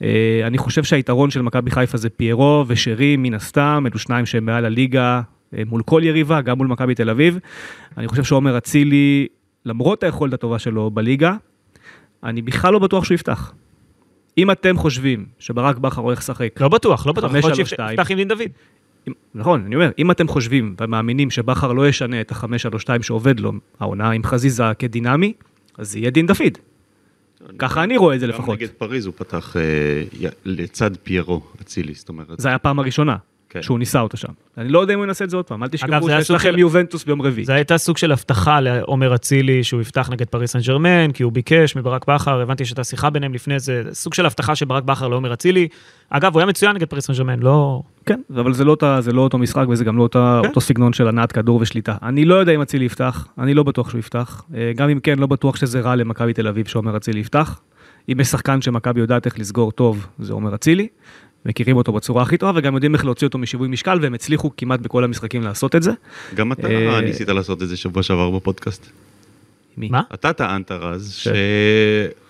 [0.02, 4.46] אה, אני חושב שהיתרון של מכבי חיפה זה פיירו ושרי, מן הסתם, אלו שניים שהם
[4.46, 5.22] מעל הליגה
[5.58, 7.40] אה, מול כל יריבה, גם מול מכבי תל אביב.
[7.98, 9.28] אני חושב שעומר אצילי,
[9.66, 11.36] למרות היכולת הטובה שלו בליגה,
[12.24, 13.54] אני בכלל לא בטוח שהוא יפתח.
[14.38, 17.32] אם אתם חושבים שברק בכר הולך לשחק, לא בטוח, לא בטוח.
[17.32, 18.12] חמש, יכול להיות שלוש, שיפתח.
[18.12, 18.42] עם דין דוד.
[19.08, 23.04] אם- נכון, אני אומר, אם אתם חושבים ומאמינים שבכר לא ישנה את החמש שלוש שתיים
[23.04, 25.34] שעובד לו, העונה עם חזיזה כדינמי,
[25.78, 26.58] אז זה יהיה דין דוד.
[27.60, 28.58] ככה אני רואה את זה גם לפחות.
[28.60, 32.40] נגד פריז הוא פתח אה, לצד פיירו, אצילי, זאת אומרת.
[32.40, 33.16] זה היה הפעם הראשונה
[33.56, 33.62] כן.
[33.62, 34.28] שהוא ניסה אותו שם.
[34.58, 36.60] אני לא יודע אם הוא ינסה את זה עוד פעם, אל תשכחו שיש לכם של-
[36.60, 37.46] יובנטוס ביום רביעי.
[37.46, 41.32] זה הייתה סוג של הבטחה לעומר אצילי שהוא יפתח נגד פריס סן ג'רמן, כי הוא
[41.32, 45.08] ביקש מברק בכר, הבנתי שהייתה שיחה ביניהם לפני זה, סוג של הבטחה של ברק בכר
[45.08, 45.68] לעומר אצילי.
[46.10, 47.82] אגב, הוא היה מצוין נגד פריס סן ג'רמן, לא...
[48.06, 50.48] כן, אבל זה לא, אותה- זה לא אותו משחק וזה גם לא אותה, כן.
[50.50, 51.96] אותו סגנון של הנעת כדור ושליטה.
[52.04, 54.44] אני לא יודע אם אצילי יפתח, אני לא בטוח שהוא יפתח.
[54.56, 57.60] אה, גם אם כן, לא בטוח שזה רע למכבי תל אביב שעומר אצילי יפתח.
[58.12, 60.88] אם יש שחקן שמכבי יודעת איך לסגור טוב, זה עומר אצילי.
[61.46, 64.80] מכירים אותו בצורה הכי טובה וגם יודעים איך להוציא אותו משיווי משקל והם הצליחו כמעט
[64.80, 65.92] בכל המשחקים לעשות את זה.
[66.36, 68.90] גם אתה אה, ניסית לעשות את זה שבוע שעבר בפודקאסט.
[69.78, 69.90] מי?
[69.90, 70.02] מה?
[70.14, 71.32] אתה טענת רז כן.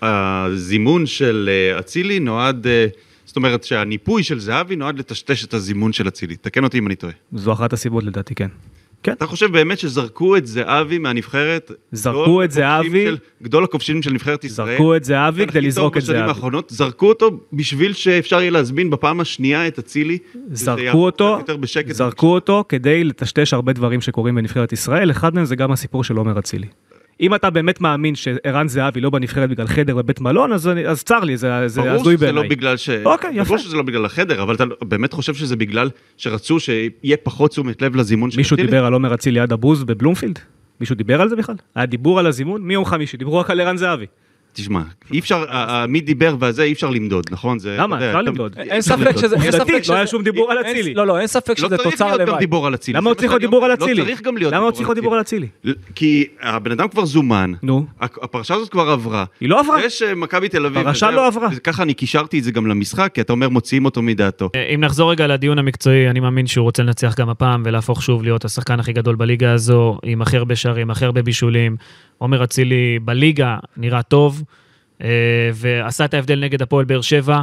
[0.01, 2.87] שהזימון של אה, אצילי נועד, אה,
[3.25, 6.35] זאת אומרת שהניפוי של זהבי נועד לטשטש את הזימון של אצילי.
[6.35, 7.13] תקן אותי אם אני טועה.
[7.33, 8.47] זו אחת הסיבות לדעתי, כן.
[9.13, 11.71] אתה חושב באמת שזרקו את זהבי מהנבחרת?
[11.91, 14.71] זרקו גדול את זהבי- של- גדול הכובשים של נבחרת ישראל.
[14.77, 16.19] זרקו את זהבי כדי לזרוק את זהבי.
[16.19, 20.17] האחרונות, זרקו אותו בשביל שאפשר יהיה להזמין בפעם השנייה את אצילי.
[20.51, 21.39] זרקו אותו.
[21.89, 26.17] זרקו אותו כדי לטשטש הרבה דברים שקורים בנבחרת ישראל, אחד מהם זה גם הסיפור של
[26.17, 26.67] עומר אצילי.
[27.21, 31.03] אם אתה באמת מאמין שערן זהבי לא בנבחרת בגלל חדר בבית מלון, אז, אני- אז
[31.03, 32.49] צר לי, זה, זה ברור הזוי שזה לא בעיניי.
[32.57, 32.89] בגלל ש...
[32.89, 33.43] אוקיי, יפה.
[33.43, 37.81] ברור שזה לא בגלל החדר, אבל אתה באמת חושב שזה בגלל שרצו שיהיה פחות תשומת
[37.81, 38.57] לב לזימון של מישהו?
[38.57, 40.39] דיבר על עומר אצילי עד הבוז בבלומפילד?
[40.79, 41.55] מישהו דיבר על זה בכלל?
[41.75, 42.61] היה דיבור על הזימון?
[42.61, 44.05] מיום חמישי, דיברו רק על ערן זהבי.
[44.57, 44.81] תשמע,
[45.13, 45.43] אי אפשר,
[45.87, 47.59] מי דיבר והזה אי אפשר למדוד, נכון?
[47.59, 47.95] זה- למה?
[47.97, 48.53] אפשר למדוד.
[48.57, 49.35] אין ספק שזה...
[49.35, 50.93] אין עובדתית, ספק לא שזה- היה שום דיבור על אצילי.
[50.93, 52.39] לא, לא, אין ספק לא שזה צריך תוצר להיות גם לוואי.
[52.39, 52.97] דיבור על אצילי.
[52.97, 53.73] למה זה צריך להיות דיבור על.
[53.73, 53.93] אצילי?
[53.93, 55.47] לא צריך גם להיות למה דיבור צריך להיות דיבור על אצילי?
[55.95, 59.25] כי הבן אדם כבר זומן, נו, הפ- הפרשה הזאת כבר עברה.
[59.39, 59.81] היא לא עברה.
[59.81, 60.83] זה שמכבי תל אביב...
[60.83, 61.49] פרשה וזה- לא עברה.
[61.55, 64.49] וככה אני קישרתי את זה גם למשחק, כי אתה אומר מוציאים אותו מדעתו.
[64.55, 68.23] אה, אם נחזור רגע לדיון המקצועי, אני מאמין שהוא רוצה לנצח גם הפעם ולהפוך שוב
[68.23, 71.75] להיות השחקן הכי גדול בליגה הזו, עם הכי הרבה שערים, הכי הרבה בישולים.
[72.17, 74.43] עומר אצילי בליגה נראה טוב,
[75.01, 75.07] אה,
[75.53, 77.41] ועשה את ההבדל נגד הפועל באר שבע,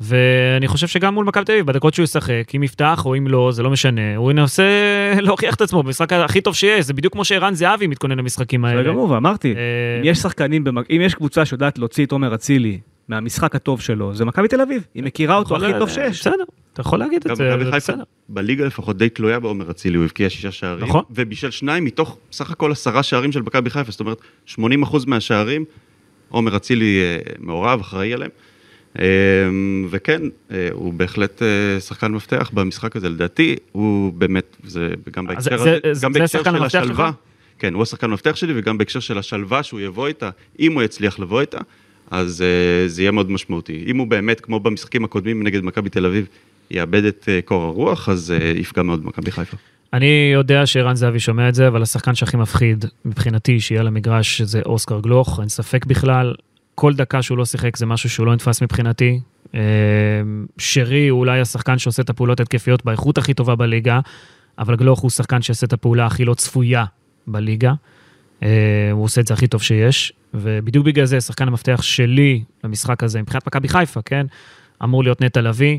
[0.00, 3.52] ואני חושב שגם מול מכבי תל אביב, בדקות שהוא ישחק, אם יפתח או אם לא,
[3.52, 4.64] זה לא משנה, הוא ינסה
[5.20, 8.80] להוכיח את עצמו במשחק הכי טוב שיש, זה בדיוק כמו שערן זהבי מתכונן למשחקים האלה.
[8.80, 12.80] בסדר גמור, ואמרתי, אה, אם יש שחקנים, אם יש קבוצה שיודעת להוציא את עומר אצילי
[13.14, 14.82] מהמשחק הטוב שלו, זה מכבי תל אביב.
[14.94, 16.20] היא מכירה אותו הכי טוב שיש.
[16.20, 18.02] בסדר, אתה יכול להגיד את זה, בסדר.
[18.28, 20.84] בליגה לפחות די תלויה בעומר אצילי, הוא הבקיע שישה שערים.
[20.84, 21.04] נכון.
[21.10, 24.58] ובישל שניים מתוך סך הכל עשרה שערים של מכבי חיפה, זאת אומרת, 80%
[25.06, 25.64] מהשערים,
[26.28, 28.30] עומר אצילי אה, מעורב, אחראי עליהם.
[28.98, 29.04] אה,
[29.90, 31.42] וכן, אה, הוא בהחלט
[31.80, 36.42] שחקן מפתח במשחק הזה, לדעתי, הוא באמת, זה גם בהקשר זה- הזה, זה- גם בהקשר
[36.44, 37.10] של השלווה.
[37.58, 40.30] כן, הוא השחקן המפתח שלי, וגם בהקשר של השלווה שהוא יבוא איתה,
[40.60, 41.58] אם הוא יצליח לבוא איתה,
[42.10, 43.84] אז אה, זה יהיה מאוד משמעותי.
[43.86, 46.26] אם הוא באמת, כמו במשחקים הקודמים נגד מכבי תל אביב,
[46.70, 49.56] יאבד את אה, קור הרוח, אז אה, יפגע מאוד במכבי חיפה.
[49.92, 54.42] אני יודע שערן זהבי שומע את זה, אבל השחקן שהכי מפחיד מבחינתי שיהיה על המגרש
[54.42, 56.34] זה אוסקר גלוך, אין ספק בכלל.
[56.74, 59.20] כל דקה שהוא לא שיחק זה משהו שהוא לא נתפס מבחינתי.
[60.58, 64.00] שרי הוא אולי השחקן שעושה את הפעולות ההתקפיות באיכות הכי טובה בליגה,
[64.58, 66.84] אבל גלוך הוא שחקן שיעשה את הפעולה הכי לא צפויה
[67.26, 67.72] בליגה.
[68.42, 68.48] אה,
[68.92, 73.22] הוא עושה את זה הכי טוב שיש, ובדיוק בגלל זה שחקן המפתח שלי למשחק הזה,
[73.22, 74.26] מבחינת מכבי חיפה, כן?
[74.84, 75.78] אמור להיות נטע לביא,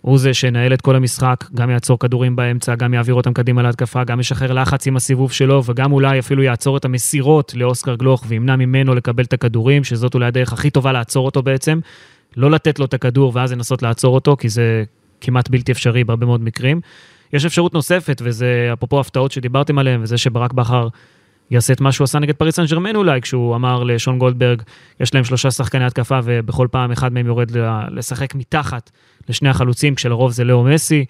[0.00, 4.04] הוא זה שינהל את כל המשחק, גם יעצור כדורים באמצע, גם יעביר אותם קדימה להתקפה,
[4.04, 8.56] גם ישחרר לחץ עם הסיבוב שלו, וגם אולי אפילו יעצור את המסירות לאוסקר גלוך וימנע
[8.56, 11.80] ממנו לקבל את הכדורים, שזאת אולי הדרך הכי טובה לעצור אותו בעצם.
[12.36, 14.84] לא לתת לו את הכדור ואז לנסות לעצור אותו, כי זה
[15.20, 16.80] כמעט בלתי אפשרי בהרבה מאוד מקרים.
[17.32, 20.88] יש אפשרות נוספת, וזה אפרופו הפתעות שדיברתם עליהן, וזה שברק בכר
[21.50, 24.62] יעשה את מה שהוא עשה נגד פריס סן ג'רמן אולי, כשהוא אמר לשון גולדברג,
[25.00, 27.50] יש להם שלושה שחקני התקפה ובכל פעם אחד מהם יורד
[27.90, 28.90] לשחק מתחת
[29.28, 31.04] לשני החלוצים, כשלרוב זה לאו מסי,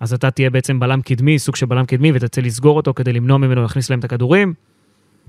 [0.00, 3.38] אז אתה תהיה בעצם בלם קדמי, סוג של בלם קדמי, ותצא לסגור אותו כדי למנוע
[3.38, 4.54] ממנו להכניס להם את הכדורים.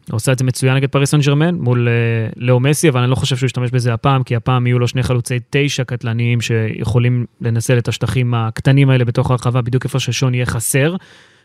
[0.10, 1.94] הוא עושה את זה מצוין נגד פריס סן ג'רמן מול אה,
[2.38, 5.04] לאו מסי, אבל אני לא חושב שהוא ישתמש בזה הפעם, כי הפעם יהיו לו שני
[5.04, 10.46] חלוצי תשע קטלניים שיכולים לנצל את השטחים הקטנים האלה בתוך הרחבה, בדיוק איפה ששון יהיה
[10.46, 10.96] חסר.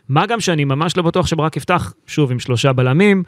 [0.09, 3.23] מה גם שאני ממש לא בטוח שברק יפתח, שוב, עם שלושה בלמים,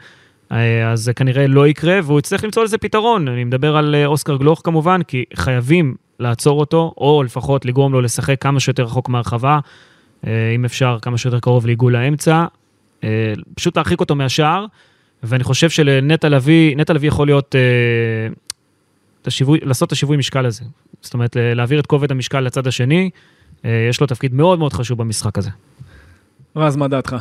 [0.52, 3.28] אה, אז זה כנראה לא יקרה, והוא יצטרך למצוא לזה פתרון.
[3.28, 8.00] אני מדבר על אה, אוסקר גלוך כמובן, כי חייבים לעצור אותו, או לפחות לגרום לו
[8.00, 9.58] לשחק כמה שיותר רחוק מהרחבה,
[10.26, 12.44] אה, אם אפשר, כמה שיותר קרוב לעיגול האמצע.
[13.54, 14.66] פשוט להרחיק אותו מהשער,
[15.22, 17.54] ואני חושב שלנטע לביא, נטע לביא יכול להיות,
[19.26, 20.64] השיווי, לעשות את השיווי משקל הזה.
[21.00, 23.10] זאת אומרת, להעביר את כובד המשקל לצד השני,
[23.64, 25.50] יש לו תפקיד מאוד מאוד חשוב במשחק הזה.
[26.56, 27.16] רז, מה דעתך?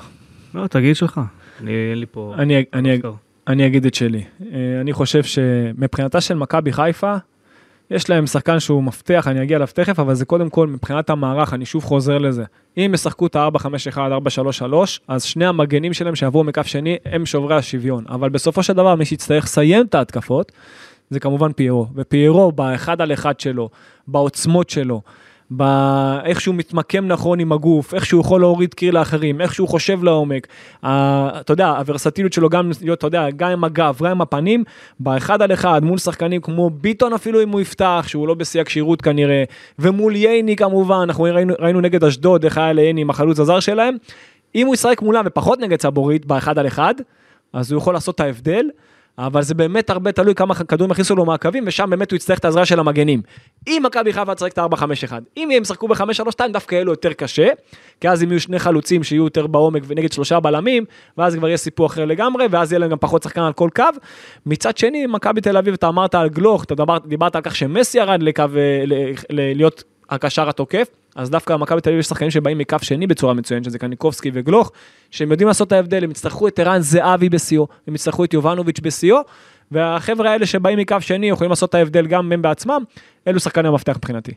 [0.53, 1.21] לא, תגיד שלך.
[1.61, 2.34] אני, אין לי פה...
[2.38, 3.11] אני- אני- אוסקר.
[3.47, 4.23] אני אגיד את שלי.
[4.53, 7.15] אה, אני חושב שמבחינתה של מכבי חיפה,
[7.91, 11.53] יש להם שחקן שהוא מפתח, אני אגיע אליו תכף, אבל זה קודם כל מבחינת המערך,
[11.53, 12.43] אני שוב חוזר לזה.
[12.77, 13.99] אם ישחקו את ה-4-5-1, 4-3-3,
[15.07, 18.03] אז שני המגנים שלהם שיעברו מכף שני הם שוברי השוויון.
[18.09, 20.51] אבל בסופו של דבר, מי שיצטרך לסיים את ההתקפות,
[21.09, 21.88] זה כמובן פיירו.
[21.95, 23.69] ופיירו, באחד על אחד שלו,
[24.07, 25.01] בעוצמות שלו,
[25.51, 30.03] באיך שהוא מתמקם נכון עם הגוף, איך שהוא יכול להוריד קיר לאחרים, איך שהוא חושב
[30.03, 30.47] לעומק.
[30.83, 34.63] ה- אתה יודע, הוורסטיליות שלו גם להיות, אתה יודע, גם עם הגב, גם עם הפנים,
[34.99, 39.01] באחד על אחד, מול שחקנים כמו ביטון אפילו אם הוא יפתח, שהוא לא בשיא הכשירות
[39.01, 39.43] כנראה,
[39.79, 43.95] ומול ייני כמובן, אנחנו ראינו, ראינו נגד אשדוד איך היה לייני עם החלוץ הזר שלהם.
[44.55, 46.93] אם הוא ישחק מולם ופחות נגד סבורית באחד על אחד,
[47.53, 48.65] אז הוא יכול לעשות את ההבדל.
[49.18, 52.45] אבל זה באמת הרבה תלוי כמה כדורים יכניסו לו מהקווים, ושם באמת הוא יצטרך את
[52.45, 53.22] העזרה של המגנים.
[53.68, 57.47] אם מכבי חיפה תשחק את ה-4-5-1, אם הם ישחקו ב-5-3-2 דווקא יהיה לו יותר קשה,
[58.01, 60.86] כי אז אם יהיו שני חלוצים שיהיו יותר בעומק ונגד שלושה בלמים,
[61.18, 63.84] ואז כבר יהיה סיפור אחר לגמרי, ואז יהיה להם גם פחות שחקן על כל קו.
[64.45, 67.97] מצד שני, מכבי תל אביב, אתה אמרת על גלוך, אתה דבר, דיברת על כך שמסי
[67.97, 68.93] ירד לקו, אה, ל,
[69.30, 73.34] ל, להיות הקשר התוקף, אז דווקא מכבי תל אביב יש שחקנים שבאים מקו שני בצורה
[73.34, 74.72] מצוינת, שזה קניקובסקי וגלוך,
[75.11, 78.80] שהם יודעים לעשות את ההבדל, הם יצטרכו את ערן זהבי בשיאו, הם יצטרכו את יובנוביץ'
[78.80, 79.18] בשיאו,
[79.72, 82.84] והחבר'ה האלה שבאים מקו שני יכולים לעשות את ההבדל גם הם בעצמם,
[83.28, 84.32] אלו שחקני המפתח מבחינתי.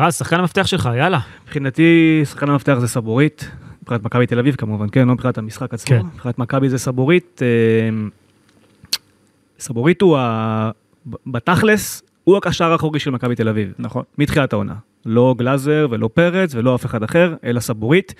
[0.00, 1.18] רז, שחקן המפתח שלך, יאללה.
[1.44, 3.50] מבחינתי, שחקן המפתח זה סבורית,
[3.82, 5.96] מבחינת מכבי תל אביב כמובן, כן, לא מבחינת המשחק עצמו.
[5.96, 6.06] כן.
[6.14, 7.40] מבחינת מכבי זה סבורית.
[7.42, 8.06] אה,
[9.58, 10.70] סבורית הוא, ה...
[11.26, 13.72] בתכלס, הוא הקשר האחורי של מכבי תל אביב.
[13.78, 14.02] נכון.
[14.18, 14.74] מתחילת העונה.
[15.06, 18.14] לא גלאזר ולא פרץ ולא אף אחד אחר, אלא סבורית.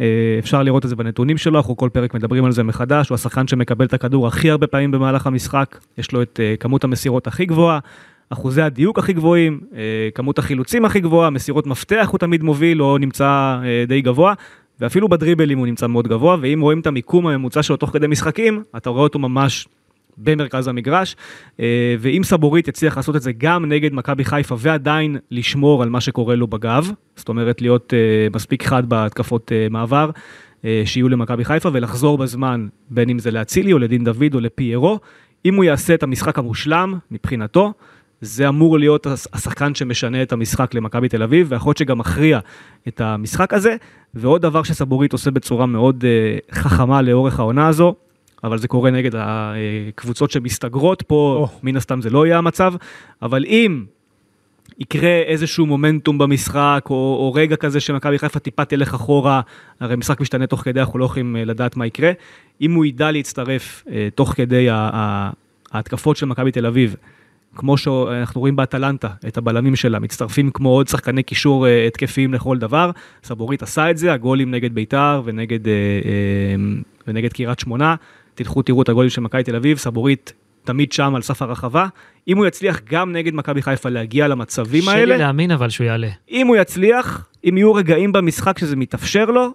[0.00, 3.14] אה, אפשר לראות את זה בנתונים שלו, אנחנו כל פרק מדברים על זה מחדש, הוא
[3.14, 7.26] השחקן שמקבל את הכדור הכי הרבה פעמים במהלך המשחק, יש לו את אה, כמות המסירות
[7.26, 7.78] הכי גבוהה,
[8.30, 12.98] אחוזי הדיוק הכי גבוהים, אה, כמות החילוצים הכי גבוהה, מסירות מפתח הוא תמיד מוביל או
[12.98, 14.34] נמצא אה, די גבוה.
[14.80, 18.62] ואפילו בדריבלים הוא נמצא מאוד גבוה, ואם רואים את המיקום הממוצע שלו תוך כדי משחקים,
[18.76, 19.68] אתה רואה אותו ממש
[20.18, 21.16] במרכז המגרש,
[21.60, 26.00] אה, ואם סבורית יצליח לעשות את זה גם נגד מכבי חיפה ועדיין לשמור על מה
[26.00, 30.10] שקורה לו בגב, זאת אומרת להיות אה, מספיק חד בהתקפות אה, מעבר,
[30.84, 34.98] שיהיו למכבי חיפה ולחזור בזמן, בין אם זה לאצילי או לדין דוד או לפיירו,
[35.44, 37.72] אם הוא יעשה את המשחק המושלם מבחינתו,
[38.20, 42.38] זה אמור להיות הש- השחקן שמשנה את המשחק למכבי תל אביב, ויכול להיות שגם מכריע
[42.88, 43.76] את המשחק הזה.
[44.14, 46.04] ועוד דבר שסבורית עושה בצורה מאוד
[46.52, 47.94] חכמה לאורך העונה הזו,
[48.44, 51.58] אבל זה קורה נגד הקבוצות שמסתגרות, פה או.
[51.62, 52.74] מן הסתם זה לא יהיה המצב,
[53.22, 53.84] אבל אם
[54.78, 59.40] יקרה איזשהו מומנטום במשחק, או, או רגע כזה שמכבי חיפה טיפה תלך אחורה,
[59.80, 62.12] הרי משחק משתנה תוך כדי, אנחנו לא יכולים אה, לדעת מה יקרה.
[62.60, 65.30] אם הוא ידע להצטרף אה, תוך כדי ה- ה-
[65.72, 66.96] ההתקפות של מכבי תל אביב,
[67.56, 72.58] כמו שאנחנו רואים באטלנטה, את הבלמים שלה, מצטרפים כמו עוד שחקני קישור אה, התקפיים לכל
[72.58, 72.90] דבר.
[73.24, 76.54] סבורית עשה את זה, הגולים נגד ביתר ונגד, אה, אה,
[77.08, 77.94] ונגד קריית שמונה.
[78.34, 80.32] תלכו תראו את הגולים של מכבי תל אביב, סבורית
[80.64, 81.86] תמיד שם על סף הרחבה.
[82.28, 85.84] אם הוא יצליח גם נגד מכבי חיפה להגיע למצבים קשה האלה, לי להאמין אבל שהוא
[85.84, 86.08] יעלה.
[86.30, 89.48] אם הוא יצליח, אם יהיו רגעים במשחק שזה מתאפשר לו,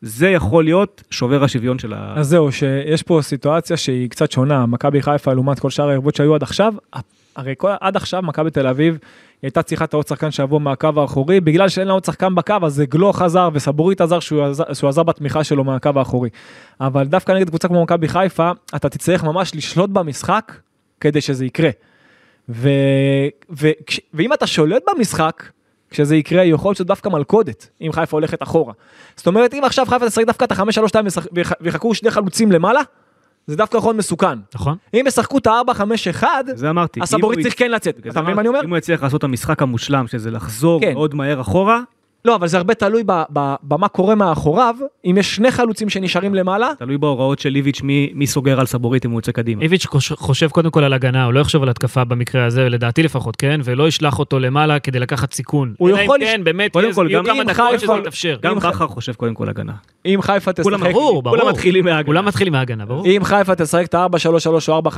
[0.00, 2.14] זה יכול להיות שובר השוויון של ה...
[2.16, 6.34] אז זהו, שיש פה סיטואציה שהיא קצת שונה, מכבי חיפה לעומת כל שאר היריבות שהיו
[6.34, 6.74] עד עכשיו,
[7.36, 8.98] הרי כל, עד עכשיו מכבי תל אביב
[9.42, 12.74] הייתה צריכה את העוד שחקן שיבוא מהקו האחורי, בגלל שאין לה עוד שחקן בקו, אז
[12.74, 16.30] זה גלו חזר וסבורית עזר שהוא, עזר שהוא עזר בתמיכה שלו מהקו האחורי.
[16.80, 20.52] אבל דווקא נגד קבוצה כמו מכבי חיפה, אתה תצטרך ממש לשלוט במשחק
[21.00, 21.70] כדי שזה יקרה.
[22.48, 22.68] ו,
[23.50, 25.50] ו, כש, ואם אתה שולט במשחק,
[25.90, 28.72] כשזה יקרה, יכול להיות שזה דווקא מלכודת, אם חיפה הולכת אחורה.
[29.16, 30.96] זאת אומרת, אם עכשיו חיפה תשחק דווקא את ה-5-3-2
[31.60, 32.80] ויחכו שני חלוצים למעלה,
[33.46, 34.38] זה דווקא יכול להיות מסוכן.
[34.54, 34.76] נכון?
[34.94, 36.24] אם ישחקו את ה-4-5-1,
[36.54, 37.00] זה אמרתי.
[37.02, 38.06] אז אם סבורית הוא צריך כן לצאת.
[38.06, 38.64] אתה מבין מה אני אומר?
[38.64, 40.92] אם הוא יצליח לעשות את המשחק המושלם, שזה לחזור כן.
[40.94, 41.80] מאוד מהר אחורה,
[42.26, 44.74] לא, אבל זה הרבה תלוי ב- ב- במה קורה מאחוריו,
[45.04, 49.04] אם יש שני חלוצים שנשארים למעלה, תלוי בהוראות של ליביץ' מי, מי סוגר על סבורית
[49.06, 49.62] אם הוא יוצא קדימה.
[49.62, 53.02] איביץ' חוש- חושב קודם כל על הגנה, הוא לא יחשוב על התקפה במקרה הזה, לדעתי
[53.02, 53.60] לפחות, כן?
[53.64, 55.74] ולא ישלח אותו למעלה כדי לקחת סיכון.
[55.78, 58.36] הוא אלא אם יכול כן, באמת, קודם כל, גם כמה אם דקות חיפה- שזה יתאפשר.
[58.42, 59.72] גם בכר חושב קודם כל הגנה.
[60.06, 61.36] אם חיפה כולם תשחק, ברור, ברור.
[61.36, 62.04] כולם מתחילים מההגנה.
[62.06, 63.06] כולם מתחילים מההגנה, ברור.
[63.06, 64.08] אם חיפה תשחק את ה-4-3-3
[64.68, 64.90] או 4-5-1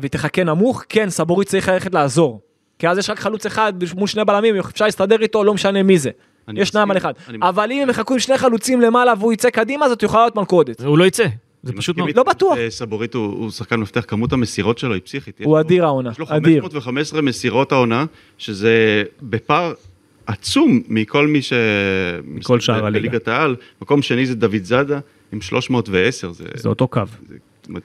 [0.00, 2.40] והיא תחכה נמוך, כן, סבורית צריך ללכת לעזור.
[2.78, 5.98] כי אז יש רק חלוץ אחד מול שני בלמים, אפשר להסתדר איתו, לא משנה מי
[5.98, 6.10] זה.
[6.56, 6.90] יש שניים.
[6.90, 7.12] על אחד.
[7.28, 10.36] אני- אבל אם הם יחכו עם שני חלוצים למעלה והוא יצא קדימה, זאת יכולה להיות
[10.36, 10.80] מלכודת.
[10.80, 11.26] הוא לא יצא,
[11.62, 12.16] זה פשוט מאוד.
[12.16, 12.58] לא בטוח.
[12.68, 15.40] שסבורית הוא הוא שחקן מפתח, כמות המסירות שלו היא פסיכית.
[15.44, 16.62] הוא אדיר העונה, יש לו אדיר.
[16.62, 18.04] 515 מסירות העונה,
[18.38, 19.72] שזה בפער
[20.26, 21.52] עצום מכל מי ש...
[22.24, 23.08] מכל שאר הליגה.
[23.08, 23.56] בליגת העל.
[23.82, 24.98] מקום שני זה דוד זאדה
[25.32, 27.00] עם 310, זה זה אותו קו.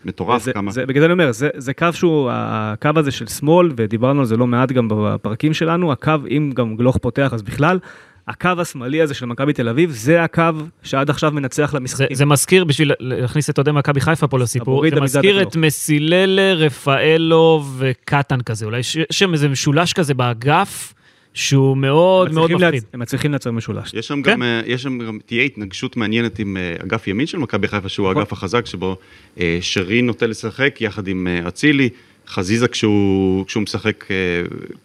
[0.05, 0.71] מטורף זה, כמה.
[0.71, 4.25] זה, בגלל זה אני אומר, זה, זה קו שהוא, הקו הזה של שמאל, ודיברנו על
[4.25, 7.79] זה לא מעט גם בפרקים שלנו, הקו, אם גם גלוך פותח אז בכלל,
[8.27, 10.43] הקו השמאלי הזה של מכבי תל אביב, זה הקו
[10.83, 12.15] שעד עכשיו מנצח זה, למשחקים.
[12.15, 17.63] זה מזכיר, בשביל להכניס את אוהדי מכבי חיפה פה לסיפור, זה מזכיר את מסיללה, רפאלו
[17.77, 20.93] וקטן כזה, אולי יש שם איזה משולש כזה באגף,
[21.33, 22.73] שהוא מאוד מאוד מפחיד.
[22.83, 23.93] להצ- הם מצליחים לייצר משולש.
[23.93, 24.31] יש שם כן.
[24.31, 27.89] גם, אה, יש שם גם, תהיה התנגשות מעניינת עם אה, אגף ימין של מכבי חיפה,
[27.89, 28.17] שהוא נכון.
[28.17, 28.97] האגף החזק, שבו
[29.39, 31.89] אה, שרי נוטה לשחק יחד עם אה, אצילי,
[32.27, 34.15] חזיזה כשהוא כשהוא משחק אה,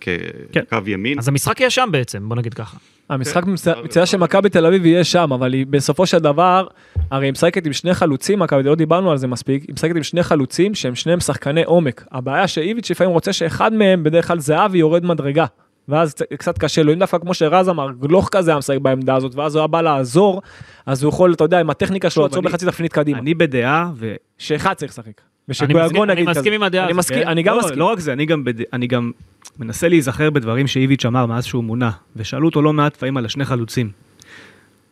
[0.01, 0.17] כן.
[0.53, 1.19] כקו ימין.
[1.19, 2.77] אז המשחק יהיה שם בעצם, בוא נגיד ככה.
[3.11, 3.51] המשחק כן.
[3.85, 6.67] מציאה של מכבי תל אביב יהיה שם, אבל היא בסופו של דבר,
[7.11, 10.03] הרי היא משחקת עם שני חלוצים, מכבי, לא דיברנו על זה מספיק, היא משחקת עם
[10.03, 12.05] שני חלוצים שהם שניהם שחקני עומק.
[12.13, 15.47] הבעיה שאיביץ' לפעמים רוצה שאחד מהם, בדרך כלל זהבי, יורד מדרגה.
[15.89, 19.35] ואז קצת- קשה לו, אם דווקא כמו שרז אמר, גלוך כזה היה משחק בעמדה הזאת,
[19.35, 20.43] ואז הוא היה בא לעזור,
[20.87, 23.19] אז הוא יכול, אתה יודע, עם הטכניקה שלו, לעצור בחצי תפנית קדימה.
[23.19, 24.15] אני בדעה, ו...
[24.39, 25.21] שאחד צריך לשחק.
[25.49, 26.41] אני ושגויגון נגיד אני כזה.
[26.41, 27.29] מסכים עם הדעה אני הזאת, מסכים, כן?
[27.29, 27.79] אני גם לא, מסכים.
[27.79, 28.55] לא רק זה, אני גם, בד...
[28.73, 29.11] אני גם
[29.59, 33.45] מנסה להיזכר בדברים שאיביץ' אמר מאז שהוא מונה, ושאלו אותו לא מעט פעמים על השני
[33.45, 33.91] חלוצים.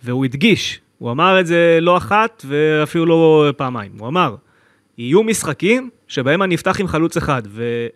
[0.05, 4.35] והוא הדגיש, הוא אמר את זה לא אחת ואפילו לא פעמיים, הוא אמר,
[4.99, 7.43] יהיו משחקים שבהם אני אפתח עם חלוץ אחד,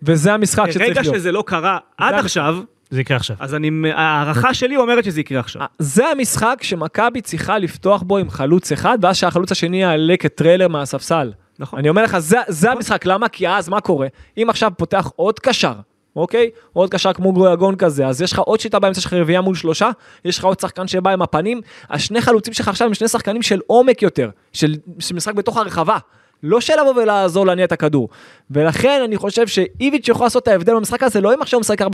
[0.02, 1.14] וזה המשחק שצריך להיות.
[1.16, 2.58] שזה לא קרה עד זה- עכשיו,
[2.90, 3.36] זה יקרה עכשיו.
[3.40, 5.62] אז אני, ההערכה שלי אומרת שזה יקרה עכשיו.
[5.62, 10.68] אה, זה המשחק שמכבי צריכה לפתוח בו עם חלוץ אחד, ואז שהחלוץ השני יעלה כטריילר
[10.68, 11.32] מהספסל.
[11.60, 11.78] נכון.
[11.78, 13.28] אני אומר לך, זה, זה המשחק, למה?
[13.28, 14.06] כי אז מה קורה?
[14.38, 15.72] אם עכשיו פותח עוד קשר,
[16.16, 16.50] אוקיי?
[16.72, 19.90] עוד קשר כמו גויגון כזה, אז יש לך עוד שיטה באמצע שלך רביעייה מול שלושה,
[20.24, 23.60] יש לך עוד שחקן שבא עם הפנים, השני חלוצים שלך עכשיו הם שני שחקנים של
[23.66, 25.98] עומק יותר, של, של משחק בתוך הרחבה.
[26.42, 28.08] לא של לבוא ולעזור להניע את הכדור.
[28.50, 31.82] ולכן אני חושב שאיביץ' יכול לעשות את ההבדל במשחק הזה, לא אם עכשיו הוא משחק
[31.82, 31.84] 4-3-3,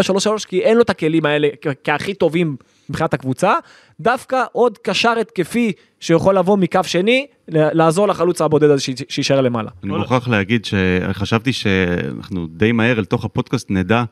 [0.48, 2.56] כי אין לו את הכלים האלה כ- כהכי טובים
[2.90, 3.54] מבחינת הקבוצה,
[4.00, 9.70] דווקא עוד קשר התקפי שיכול לבוא מקו שני, לעזור לחלוץ הבודד הזה שי- שיישאר למעלה.
[9.84, 14.04] אני מוכרח להגיד שחשבתי שאנחנו די מהר אל תוך הפודקאסט נדע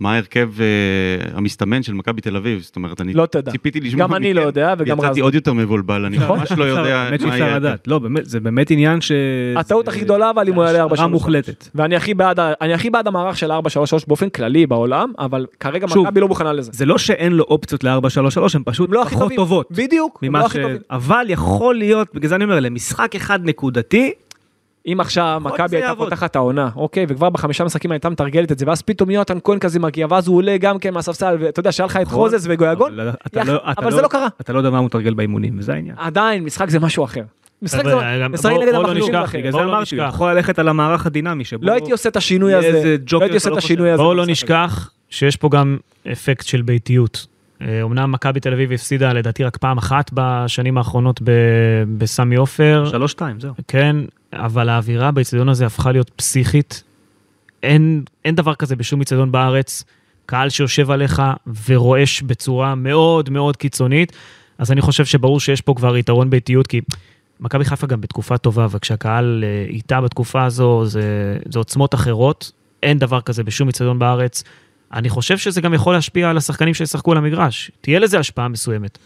[0.00, 0.66] מה ההרכב אה,
[1.36, 3.50] המסתמן של מכבי תל אביב, זאת אומרת, אני לא תדע.
[3.50, 5.26] ציפיתי לשמוע גם אני לא יודע, וגם רז יצאתי לא.
[5.26, 6.38] עוד יותר מבולבל, אני נכון.
[6.38, 7.46] ממש לא יודע האמת מה שאי יהיה.
[7.46, 7.88] אפשר לדעת.
[7.88, 9.12] לא, באמת, זה באמת עניין ש...
[9.56, 10.92] הטעות זה- הכי גדולה, אבל אם הוא יעלה 4-3-3.
[10.92, 11.68] השערה מוחלטת.
[11.74, 13.54] ואני הכי בעד, אני הכי בעד המערך של 4-3-3
[14.08, 16.70] באופן כללי בעולם, אבל כרגע מכבי לא מוכנה לזה.
[16.74, 17.96] זה לא שאין לו אופציות ל-4-3-3,
[18.54, 19.32] הן פשוט הם לא פחות.
[19.36, 19.68] טובות.
[19.70, 20.40] בדיוק, לא.
[20.90, 24.12] אבל יכול להיות, בגלל זה אני אומר, למשחק אחד נקודתי,
[24.86, 25.94] אם עכשיו מכבי זה הייתה.
[25.94, 29.78] פותחת העונה, אוקיי, וכבר בחמישה משחקים הייתה מתרגלת את זה, ואז פתאום יונתן כהן כזה
[29.80, 32.92] מגיע, ואז הוא עולה גם כן מהספסל, ואתה יודע, שהיה לך את חוזז וגויגון,
[33.78, 34.28] אבל לא- זה לא קרה.
[34.40, 35.96] אתה לא יודע מה הוא מתרגל באימונים, וזה העניין.
[35.98, 37.22] עדיין, משחק זה משהו אחר.
[37.62, 37.92] משחק נגד
[38.72, 39.38] לא המחליפים נשכח, אחר.
[39.38, 39.96] בגלל בואו זה לא אמרתי.
[39.96, 41.66] יכול ללכת על המערך הדינמי שבו...
[41.66, 43.90] לא הייתי עושה את השינוי הזה, איזה לא ג'וקר הייתי עושה שאתה את לא השינוי
[43.90, 44.02] הזה.
[44.02, 45.76] בואו לא נשכח שיש פה גם
[46.12, 47.26] אפקט של ביתיות.
[47.62, 51.20] אה, אומנם מכבי תל אביב הפסידה לדעתי רק פעם אחת בשנים האחרונות
[51.98, 53.52] בסמי עופר, שלוש-שתיים, זהו.
[53.68, 53.96] כן,
[54.34, 56.82] אבל האווירה באצטדיון הזה הפכה להיות פסיכית.
[57.62, 59.84] אין, אין דבר כזה בשום מצעדון בארץ,
[60.26, 61.22] קהל שיושב עליך
[61.68, 64.12] ורועש בצורה מאוד מאוד קיצונית,
[64.58, 66.80] אז אני חושב שברור שיש פה כבר יתרון ביתיות, כי
[67.40, 72.98] מכבי חיפה גם בתקופה טובה, וכשהקהל אה, איתה בתקופה הזו, זה, זה עוצמות אחרות, אין
[72.98, 74.44] דבר כזה בשום מצעדון בארץ.
[74.92, 78.98] אני חושב שזה גם יכול להשפיע על השחקנים שישחקו על המגרש, תהיה לזה השפעה מסוימת.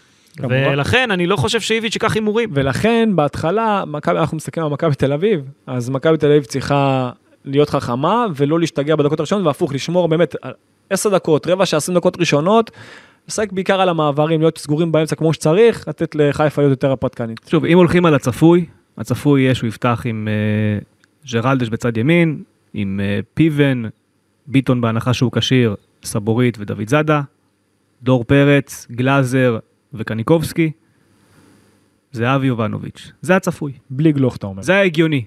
[0.72, 2.49] ולכן אני לא חושב שאיביץ' ייקח הימורים.
[2.53, 7.11] ולכן בהתחלה, מכבי- אנחנו מסתכלים על מכבי תל אביב, אז מכבי תל אביב צריכה
[7.45, 10.53] להיות חכמה ולא להשתגע בדקות הראשונות, והפוך, לשמור באמת על
[10.91, 12.70] 10 דקות, רבע שעה, 20 דקות ראשונות,
[13.28, 17.41] לשחק בעיקר על המעברים, להיות סגורים באמצע כמו שצריך, לתת לחיפה להיות יותר הפתקנית.
[17.51, 18.64] שוב, אם הולכים על הצפוי,
[18.99, 20.78] הצפוי יהיה שהוא יפתח עם אה,
[21.32, 22.43] ג'רלדש בצד ימין,
[22.74, 23.82] עם אה, פיבן,
[24.47, 25.74] ביטון בהנחה שהוא כשיר,
[26.05, 27.20] סבורית ודוד זאדה,
[28.03, 29.59] דור פרץ, גלאזר
[29.95, 30.70] וקניקובסקי,
[32.12, 33.12] זהבי יובנוביץ'.
[33.22, 34.62] זה הצפוי, בלי גלוך, אתה אומר.
[34.62, 35.24] זה ההגיוני.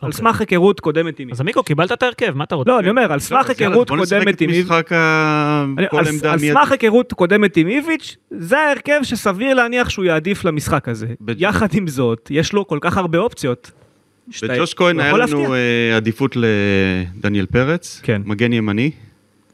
[0.00, 0.18] על אוקיי.
[0.18, 2.70] סמך היכרות קודמת עם אז עמיקו, קיבלת את ההרכב, מה אתה רוצה?
[2.70, 4.92] לא, אני אומר, על סמך אז יאללה, היכרות בוא נשחק קודמת את עם איביץ', משחק
[4.92, 5.64] ה...
[5.78, 6.38] אני- כל על- עמדה על.
[6.38, 11.06] סמך היכרות קודמת עם איביץ', זה ההרכב שסביר להניח שהוא יעדיף למשחק הזה.
[11.38, 13.70] יחד עם זאת, יש לו כל כך הרבה אופציות.
[14.42, 15.54] בג'וש כהן היה לנו.
[15.54, 18.22] אה, עדיפות לדניאל פרץ, כן.
[18.24, 18.90] מגן ימני,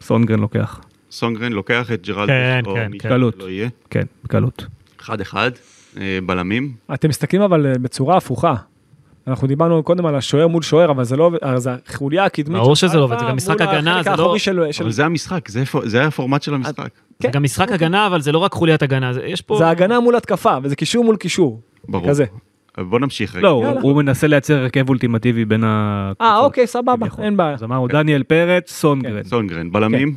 [0.00, 0.80] סונגרן לוקח.
[1.14, 3.08] סונגרן לוקח את ג'רלדש, כן, או כן, מי כן.
[3.08, 4.66] שלא לא יהיה, כן, בקלות.
[5.00, 5.50] אחד אחד,
[6.00, 8.54] אה, בלמים, אתם מסתכלים אבל אה, בצורה הפוכה.
[9.26, 12.76] אנחנו דיברנו קודם על השוער מול שוער, אבל זה לא, עובד, אז החוליה הקדמית ברור
[12.76, 15.62] שזה לא עובד, זה גם משחק הגנה, זה לא- של- של- אבל זה המשחק, זה
[15.84, 16.76] זה היה הפורמט של המשחק.
[16.78, 17.30] זה כן.
[17.30, 19.56] גם משחק הגנה, אבל זה לא רק חוליית הגנה, זה- יש פה...
[19.58, 21.60] זה הגנה מול התקפה, וזה קישור מול קישור.
[21.88, 22.08] ברור.
[22.08, 22.24] כזה.
[22.78, 23.42] בוא נמשיך רגע.
[23.42, 23.80] לא, הוא-.
[23.82, 26.20] הוא מנסה לייצר הרכב אולטימטיבי בין הקבוצות.
[26.26, 27.06] אה, אוקיי, סבבה.
[27.18, 27.54] אין בעיה.
[27.54, 29.22] אז אמרנו דניאל פרץ, סונגרן.
[29.22, 30.14] סונגרן, בלמים, אה,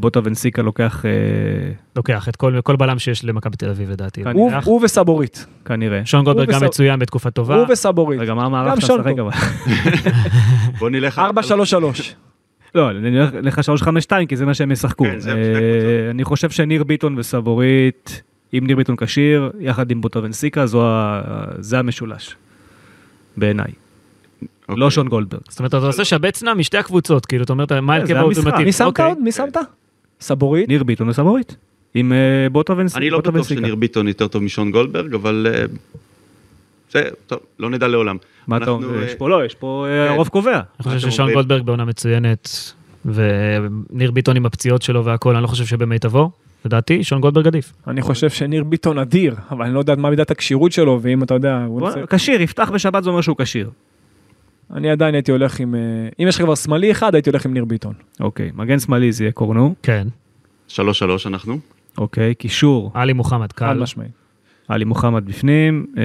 [0.00, 1.10] בוטה ונסיקה לוקח אה,
[1.96, 4.24] לוקח את כל, כל בלם שיש למכבי תל אביב, לדעתי.
[4.24, 4.32] כאן
[4.64, 5.46] הוא- וסבורית.
[5.64, 6.00] כנראה.
[6.04, 7.56] שון גולדברג גם מצוין בתקופה טובה.
[7.56, 8.20] הוא וסבורית.
[8.20, 9.18] רגע, מה המערך גם שאתה משחק.
[9.18, 9.30] אבל?
[10.78, 11.18] בוא נלך...
[11.18, 12.14] על- 4-3-3.
[12.74, 13.60] לא, אני נלך לך
[14.22, 15.04] 3-5-2 כי זה מה שהם ישחקו.
[15.04, 16.10] כן, אה.
[16.10, 18.22] אני חושב שניר ביטון וסבורית,
[18.58, 20.64] אם ניר ביטון כשיר, יחד עם בוטה ונסיקה,
[21.58, 22.36] זה המשולש.
[23.36, 23.70] בעיניי.
[24.42, 24.76] אוקיי.
[24.76, 25.40] לא שון גולדברג.
[25.48, 28.16] זאת אומרת, אתה עושה שבץ-נא משתי הקבוצות, כאילו, אתה אומר, מה ההרכב המשחק.
[28.16, 28.64] האולטימטיבי?
[28.64, 29.06] מי שמת אוקיי.
[29.06, 29.18] עוד?
[29.20, 29.56] מי שמת?
[30.20, 30.68] סבורית?
[30.68, 31.56] ניר ביטון וסבורית.
[31.94, 32.98] עם אה, בוטה ונסיקה.
[32.98, 35.46] אני לא בטוח שניר ביטון יותר טוב משון גולדברג, אבל...
[35.54, 35.64] אה,
[36.94, 38.16] זה, טוב, לא נדע לעולם.
[38.46, 38.98] מה אתה אומר?
[38.98, 40.12] אה, יש פה לא, יש פה אה, כן.
[40.12, 40.54] הרוב קובע.
[40.54, 41.32] אני חושב ששון?
[41.32, 42.72] גולדברג בעונה מצוינת,
[43.04, 46.30] וניר ביטון עם הפציעות שלו והכל, אני לא חושב שבמיטבו.
[46.64, 47.72] לדעתי, שון גולדברג עדיף.
[47.86, 51.34] אני חושב שניר ביטון אדיר, אבל אני לא יודע מה מידת הכשירות שלו, ואם אתה
[51.34, 51.66] יודע,
[52.10, 53.70] כשיר, יפתח בשבת זה אומר שהוא כשיר.
[54.74, 55.74] אני עדיין הייתי הולך עם...
[55.74, 55.80] אה,
[56.22, 57.92] אם יש לך כבר שמאלי אחד, הייתי הולך עם ניר ביטון.
[58.20, 59.74] אוקיי, מגן שמאלי זה יהיה קורנו.
[59.82, 60.06] כן.
[60.68, 61.58] שלוש שלוש אנחנו.
[61.98, 63.78] אוקיי, קישור, עלי מוחמד חד קל.
[63.82, 64.10] משמעית.
[64.68, 65.86] עלי מוחמד בפנים.
[65.98, 66.02] אה,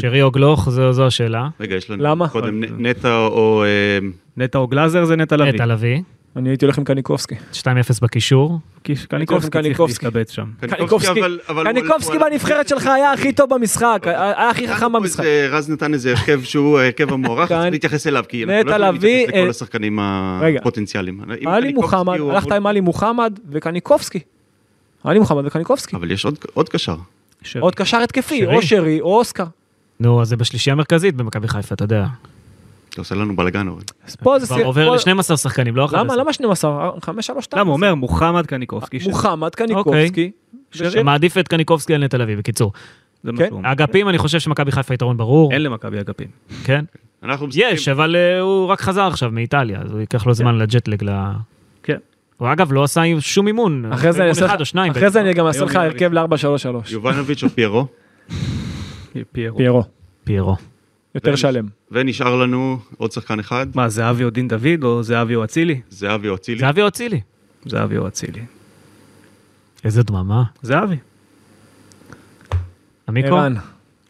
[0.00, 1.48] שרי או גלוך, זו זו השאלה.
[1.60, 2.28] רגע, יש לנו למה?
[2.28, 3.64] קודם נ- נטע או...
[3.64, 3.98] אה,
[4.36, 5.52] נטע או גלאזר זה נטע לביא.
[5.52, 6.02] נטע לביא,
[6.36, 7.34] אני הייתי הולך עם קניקובסקי.
[7.52, 7.64] 2-0
[8.02, 8.58] בקישור.
[9.08, 10.06] קניקובסקי צריך קניקובסקי.
[10.06, 10.50] להסתבץ שם.
[11.64, 15.20] קניקובסקי, בנבחרת שלך היה הכי טוב במשחק, היה הכי חכם במשחק.
[15.24, 19.02] איזה- רז נתן איזה הרכב שהוא ההרכב המוערך, צריך להתייחס אליו, כי אנחנו לא יכולים
[19.02, 19.98] להתייחס לכל אה, השחקנים.
[20.60, 21.20] הפוטנציאליים.
[21.46, 24.18] עלי מוחמד, הלכת עם עלי מוחמד וקניקובסקי.
[25.04, 25.96] עלי מוחמד וקניקובסקי.
[25.96, 26.24] אבל יש
[26.54, 26.94] עוד- קשר.
[27.60, 28.46] עוד קשר התקפי.
[28.46, 29.44] או שרי או אוסקר.
[30.00, 32.06] נו, אז זה בשלישייה המרכזית במכבי חיפה, אתה יודע.
[32.90, 33.80] אתה עושה לנו בלאגן, אורן.
[34.06, 34.46] אז פה זה...
[34.46, 36.04] כבר סיר- עובר פה- ל-12 שחקנים, לא 11.
[36.04, 36.16] למה?
[36.16, 36.90] למה 12?
[37.02, 37.60] 5, 3, 2.
[37.60, 38.98] למה הוא אומר מוחמד קניקובסקי.
[39.06, 40.30] מוחמד קניקובסקי.
[40.72, 41.02] שרי.
[41.02, 42.72] מעדיף את קניקובסקי על נטע לביא, בקיצור.
[43.24, 43.46] זה מה כן.
[43.48, 43.72] שהוא אומר.
[43.72, 45.52] אגפים, אני חושב שמכבי חיפה יתרון ברור.
[45.52, 46.28] אין למכבי אגפים.
[46.64, 46.84] כן.
[47.54, 51.10] יש, אבל אה, הוא רק חזר עכשיו מאיטליה, אז הוא ייקח לו זמן לג'טלג ל...
[51.82, 51.96] כן.
[52.36, 53.92] הוא אגב לא עשה שום אימון.
[53.92, 54.90] אחרי זה אחד או שניים.
[54.92, 56.92] אחרי זה אני גם אעשה לך הרכב ל-4-3-3.
[56.92, 57.86] יובנוביץ' או פיירו,
[59.32, 59.82] פיירו.
[60.24, 60.56] פיירו.
[61.14, 61.66] יותר ונ- שלם.
[61.90, 65.80] ונשאר לנו עוד שחקן אחד, מה, זהבי או דין דוד או זהבי או אצילי?
[65.90, 66.58] זהבי או אצילי.
[66.58, 67.20] זהבי או אצילי.
[67.66, 68.40] זהבי או אצילי.
[69.84, 70.42] איזה דממה.
[70.62, 70.96] זהבי.
[73.08, 73.36] עמיקו?
[73.36, 73.54] ערן.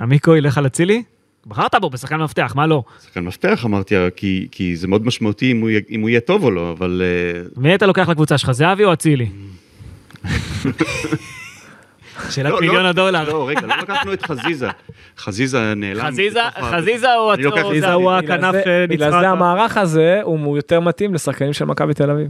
[0.01, 1.03] עמיקו ילך על אצילי?
[1.46, 2.82] בחרת בו בשחקן מפתח, מה לא?
[3.05, 6.51] שחקן מפתח אמרתי, כי, כי זה מאוד משמעותי אם הוא, אם הוא יהיה טוב או
[6.51, 9.28] לא, אבל אה, מי אתה לוקח לקבוצה שלך, זהבי או אצילי?
[12.31, 13.29] שאלת לא, מיליון לא, הדולר.
[13.29, 14.68] לא, רגע, לא לקחנו את חזיזה.
[15.18, 16.07] חזיזה נעלם.
[16.07, 17.07] חזיזה, חזיזה
[17.39, 17.93] לוקח- או חזיזה?
[17.93, 19.21] הוא הכנף זה- בגלל שניצחה.
[19.21, 22.29] זה המערך הזה הוא יותר מתאים לשחקנים של מכבי תל אביב.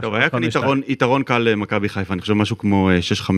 [0.00, 3.30] טוב, היה כאן יתרון, יתרון קל למכבי חיפה, אני חושב משהו כמו אה, 6-5.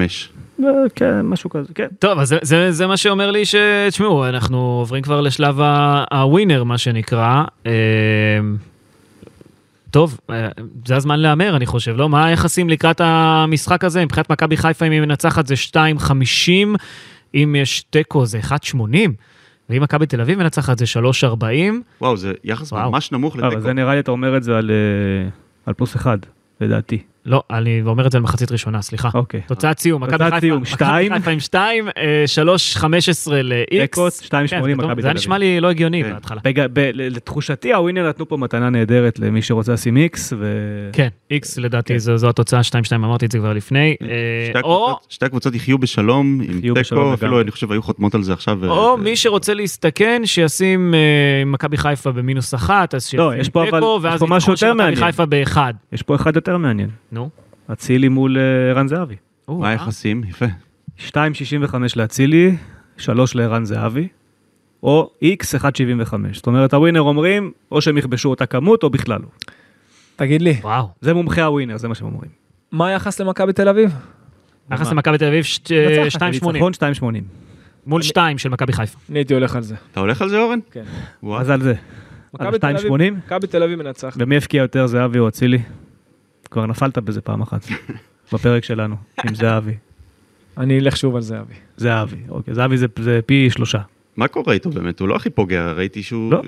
[0.64, 1.86] אה, כן, משהו כזה, כן.
[1.98, 3.54] טוב, אז זה, זה, זה מה שאומר לי ש...
[3.88, 5.60] תשמעו, אנחנו עוברים כבר לשלב
[6.12, 7.42] הווינר, מה שנקרא.
[9.90, 10.48] טוב, אה,
[10.86, 12.08] זה הזמן להמר, אני חושב, לא?
[12.08, 14.04] מה היחסים לקראת המשחק הזה?
[14.04, 16.10] מבחינת מכבי חיפה, אם היא מנצחת זה 2.50,
[17.34, 18.76] אם יש תיקו זה 1.80.
[19.70, 20.84] ואם מכבי תל אביב מנצחת זה
[21.24, 21.44] 3.40,
[22.00, 22.90] וואו, זה יחס וואו.
[22.90, 23.62] ממש נמוך אבל לתיקו.
[23.62, 25.28] זה נראה לי אתה אומר את זה על, אה,
[25.66, 26.18] על פלוס אחד,
[26.60, 27.02] לדעתי.
[27.28, 29.08] לא, אני אומר את זה למחצית ראשונה, סליחה.
[29.14, 29.40] אוקיי.
[29.46, 31.12] תוצאת סיום, מכבי סיום, מכבי שתיים.
[31.14, 32.82] חיפה עם 2, 3.15
[33.32, 33.80] ל-X.
[33.80, 35.00] תיקו, 2.80 מכבי תל אביב.
[35.00, 36.12] זה היה נשמע לי לא הגיוני כן.
[36.12, 36.40] בהתחלה.
[36.44, 36.66] בג...
[36.72, 36.78] ב...
[36.78, 40.54] ל- לתחושתי הווינר נתנו פה מתנה נהדרת למי שרוצה לשים איקס, ו...
[40.92, 41.98] כן, X לדעתי כן.
[41.98, 43.96] זו זו התוצאה 2-2, אמרתי את זה כבר לפני.
[44.02, 44.06] אה,
[44.48, 47.40] שתי או הקבוצות- שתי הקבוצות יחיו בשלום עם תיקו, אפילו.
[47.40, 48.66] אני חושב היו חותמות על זה עכשיו.
[48.70, 50.98] או אה, מי שרוצה להסתכן, שישים אה,
[51.46, 54.52] מכבי חיפה במינוס אחת, אז לא, שישים יש פה אבל- תיקו, יש ואז פה משהו
[54.52, 54.96] יתחו יותר של מכבי.
[55.06, 55.74] חיפה באחד.
[55.92, 56.88] יש פה אחד יותר מעניין.
[57.18, 57.28] נו.
[57.72, 59.16] אצילי מול אה, ערן זהבי.
[59.48, 59.70] מה אה?
[59.70, 60.22] היחסים?
[60.28, 60.46] יפה.
[61.08, 61.14] 2.65
[61.96, 62.56] לאצילי,
[62.96, 64.08] 3 לערן זהבי,
[64.82, 65.60] או איקס 1.75.
[66.32, 69.28] זאת אומרת הווינר אומרים, או שהם יכבשו אותה כמות או בכלל לא.
[70.16, 70.88] תגיד לי, וואו.
[71.00, 72.30] זה מומחי הווינר, זה מה שהם אומרים.
[72.72, 73.90] מה היחס למכבי תל אביב?
[74.68, 74.92] ביחס מה?
[74.92, 77.24] למכבי תל אביב שת- אה, מנצחת, 2.80 ניצחון 2.80.
[77.86, 78.98] מול 2 של מכבי חיפה.
[79.10, 79.74] אני הייתי הולך על זה.
[79.92, 80.58] אתה הולך על זה אורן?
[80.72, 80.82] כן.
[81.38, 81.74] אז על זה.
[82.38, 83.14] על מכבי תל אביב- 2.80?
[83.26, 84.16] מכבי תל אביב מנצחת.
[84.20, 85.58] ומי הבקיע יותר, זהבי או אצילי?
[86.50, 87.66] כבר נפלת בזה פעם אחת,
[88.32, 89.74] בפרק שלנו, עם זהבי.
[90.58, 91.54] אני אלך שוב על זהבי.
[91.76, 93.80] זהבי, אוקיי, זהבי זה, זה פי שלושה.
[94.18, 95.00] מה קורה איתו באמת?
[95.00, 96.32] הוא לא הכי פוגע, ראיתי שהוא...
[96.32, 96.36] לא.
[96.36, 96.42] אה,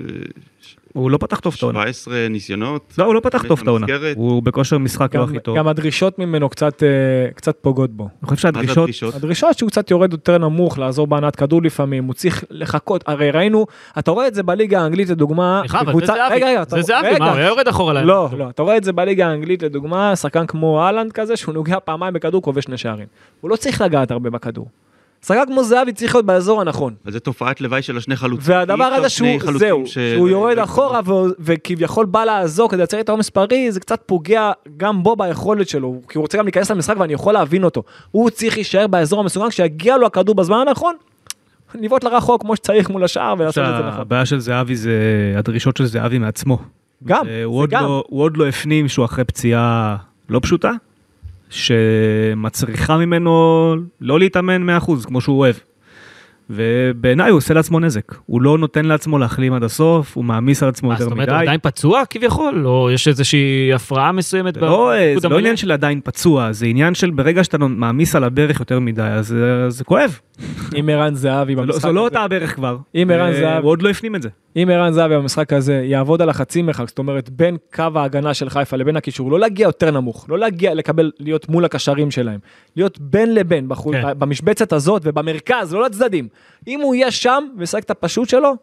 [0.93, 1.79] הוא לא פתח טוב את העונה.
[1.81, 2.93] 17 ניסיונות.
[2.97, 3.87] לא, הוא לא פתח טוב את העונה.
[4.15, 5.57] הוא בכושר משחק לא הכי טוב.
[5.57, 6.87] גם הדרישות ממנו קצת אה,
[7.35, 8.03] קצת פוגעות בו.
[8.23, 8.77] אני חושב מה זה שהדרישות...
[8.83, 9.15] הדרישות?
[9.15, 13.65] הדרישות שהוא קצת יורד יותר נמוך, לעזור בהנעת כדור לפעמים, הוא צריך לחכות, הרי ראינו,
[13.99, 16.35] אתה רואה את זה בליגה האנגלית לדוגמה, סליחה, אבל זה זהבי.
[16.35, 17.19] רגע, רגע, אתה- זה זהבי.
[17.19, 18.07] מה, הוא היה יורד אחורה להם.
[18.07, 21.77] לא, לא, אתה רואה את זה בליגה האנגלית לדוגמה, שחקן כמו אהלנד כזה, שהוא נוגע
[21.85, 23.07] פעמיים בכדור, כובש שני שערים.
[23.41, 24.67] הוא לא צריך לגעת הרבה בכדור.
[25.25, 26.93] שחקן כמו זהבי צריך להיות באזור הנכון.
[27.05, 28.53] אז זה תופעת לוואי של השני חלוצים.
[28.55, 33.09] והדבר הזה שהוא, זהו, ש- שהוא יורד אחורה ו- וכביכול בא לעזור כדי לייצר את
[33.09, 36.95] העומס מספרי, זה קצת פוגע גם בו ביכולת שלו, כי הוא רוצה גם להיכנס למשחק
[36.99, 37.83] ואני יכול להבין אותו.
[38.11, 40.95] הוא צריך להישאר באזור המסוגן, כשיגיע לו הכדור בזמן הנכון,
[41.75, 44.01] לבעוט לרחוק כמו שצריך מול השער ולעשות את זה נכון.
[44.01, 44.93] הבעיה של זהבי זה
[45.37, 46.57] הדרישות של זהבי מעצמו.
[47.05, 47.83] גם, אה, זה גם.
[47.83, 49.95] לא- הוא עוד לא הפנים שהוא אחרי פציעה
[50.29, 50.71] לא פשוטה,
[51.51, 55.55] שמצריכה ממנו לא להתאמן 100% כמו שהוא אוהב.
[56.55, 58.15] ובעיניי הוא עושה לעצמו נזק.
[58.25, 61.27] הוא לא נותן לעצמו להחלים עד הסוף, הוא מעמיס על עצמו מה, יותר זאת אומרת,
[61.27, 61.35] מדי.
[61.35, 62.67] הוא עדיין פצוע כביכול?
[62.67, 64.57] או יש איזושהי הפרעה מסוימת?
[64.57, 65.37] לא, אה, זה לא?
[65.39, 69.33] עניין של עדיין פצוע, זה עניין של ברגע שאתה מעמיס על הברך יותר מדי, אז
[69.33, 70.19] אה, זה כואב.
[70.79, 72.77] אם ערן זהבי זה לא- במשחק זה לא הזה- אותה הברך כבר.
[72.95, 74.29] אם ערן אה, זהבי- הוא עוד לא הפנים את זה.
[74.55, 78.49] אם ערן זהבי במשחק הזה יעבוד על החצי מרחק, זאת אומרת בין קו ההגנה של
[78.49, 82.39] חיפה לבין הקישור, לא להגיע יותר נמוך, לא להגיע לקבל, להיות מול הקשרים שלהם,
[82.75, 84.19] להיות בין לבין, בחול, כן.
[84.19, 86.27] במשבצת הזאת ובמרכז, לא לצדדים.
[86.67, 88.55] אם הוא יהיה שם וישחק את הפשוט שלו,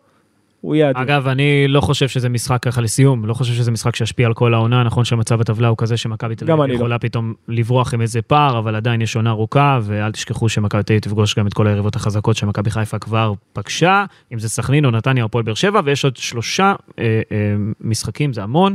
[0.61, 1.02] הוא יהיה אדיר.
[1.02, 4.54] אגב, אני לא חושב שזה משחק ככה לסיום, לא חושב שזה משחק שישפיע על כל
[4.54, 6.74] העונה, נכון שמצב הטבלה הוא כזה שמכבי תל אביב לא.
[6.74, 10.92] יכולה פתאום לברוח עם איזה פער, אבל עדיין יש עונה ארוכה, ואל תשכחו שמכבי תל
[10.92, 14.90] אביב תפגוש גם את כל היריבות החזקות שמכבי חיפה כבר פגשה, אם זה סכנין או
[14.90, 18.74] נתניה או הפועל באר שבע, ויש עוד שלושה אה, אה, משחקים, זה המון.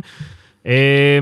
[0.68, 1.20] אה,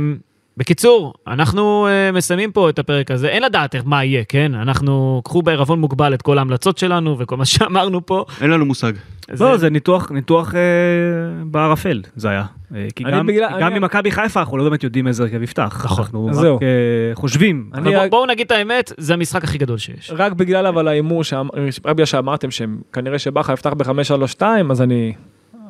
[0.57, 4.51] בקיצור, אנחנו uh, מסיימים פה את הפרק הזה, אין לדעת איך- מה יהיה, כן?
[4.55, 8.25] אנחנו, קחו בערבון מוגבל את כל ההמלצות שלנו וכל מה שאמרנו פה.
[8.41, 8.93] אין לנו מושג.
[9.39, 10.59] לא, זה ניתוח, ניתוח אה,
[11.45, 12.43] בערפל, זה היה.
[12.75, 15.23] אה, כי אני גם, בגלל- כי אני- גם ממכבי חיפה אנחנו לא באמת יודעים איזה
[15.23, 15.81] הרכב יפתח.
[15.85, 16.03] נכון.
[16.03, 16.59] אנחנו רק זהו.
[16.61, 16.67] אה,
[17.15, 17.69] חושבים.
[17.73, 20.11] אני אבל בוא- בואו נגיד את האמת, זה המשחק הכי גדול שיש.
[20.17, 21.21] רק בגלל אבל ההימור,
[21.85, 24.41] רק בגלל שאמרתם שהם כנראה שבכר יפתח ב-5-3-2,
[24.71, 25.13] אז אני,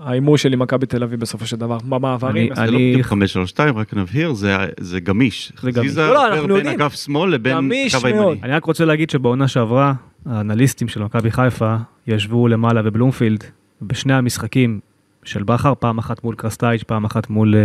[0.05, 2.51] ההימור שלי מכבי תל אביב בסופו של דבר, במעברים.
[2.53, 5.51] אני- זה לא בדיוק 532, רק נבהיר, זה- זה גמיש.
[5.61, 5.77] זה גמיש.
[5.87, 6.81] חזיזה לא, לא, עובר אנחנו בין יודעים.
[6.81, 8.27] אגף שמאל לבין גמיש קו מאוד.
[8.27, 8.39] הימני.
[8.43, 9.93] אני רק רוצה להגיד שבעונה שעברה,
[10.25, 11.75] האנליסטים של מכבי חיפה
[12.07, 13.43] ישבו למעלה בבלומפילד,
[13.81, 14.79] בשני המשחקים
[15.23, 17.59] של בכר, פעם אחת מול קרסטייץ', פעם אחת מול אה,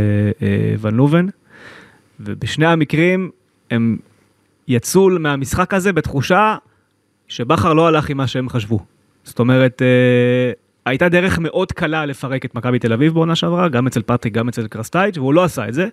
[0.47, 1.27] אה, ון לובן,
[2.21, 3.31] ובשני המקרים
[3.71, 3.97] הם
[4.69, 6.57] יצאו מהמשחק הזה בתחושה
[7.29, 8.81] שבכר לא הלך עם מה שהם חשבו.
[9.25, 10.53] זאת אומרת, אה,
[10.87, 14.49] הייתה דרך מאוד קלה לפרק את מכבי תל אביב בעונה שעברה, גם אצל פטריק, גם
[14.49, 15.87] אצל קרסטאיץ', והוא לא עשה את זה.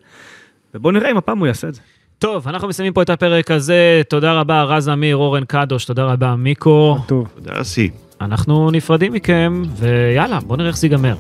[0.76, 1.82] ובואו נראה אם הפעם הוא יעשה את זה.
[2.20, 4.02] טוב, אנחנו מסיימים פה את הפרק הזה.
[4.10, 6.98] תודה רבה, רז אמיר, אורן קדוש, תודה רבה, מיקו.
[7.08, 7.28] טוב.
[7.36, 7.90] תודה, אסי.
[8.22, 11.16] אנחנו נפרדים מכם, ויאללה, בואו נראה איך זה ייגמר.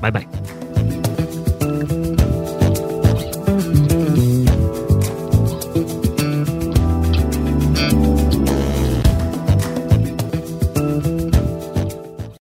[0.00, 0.24] ביי ביי.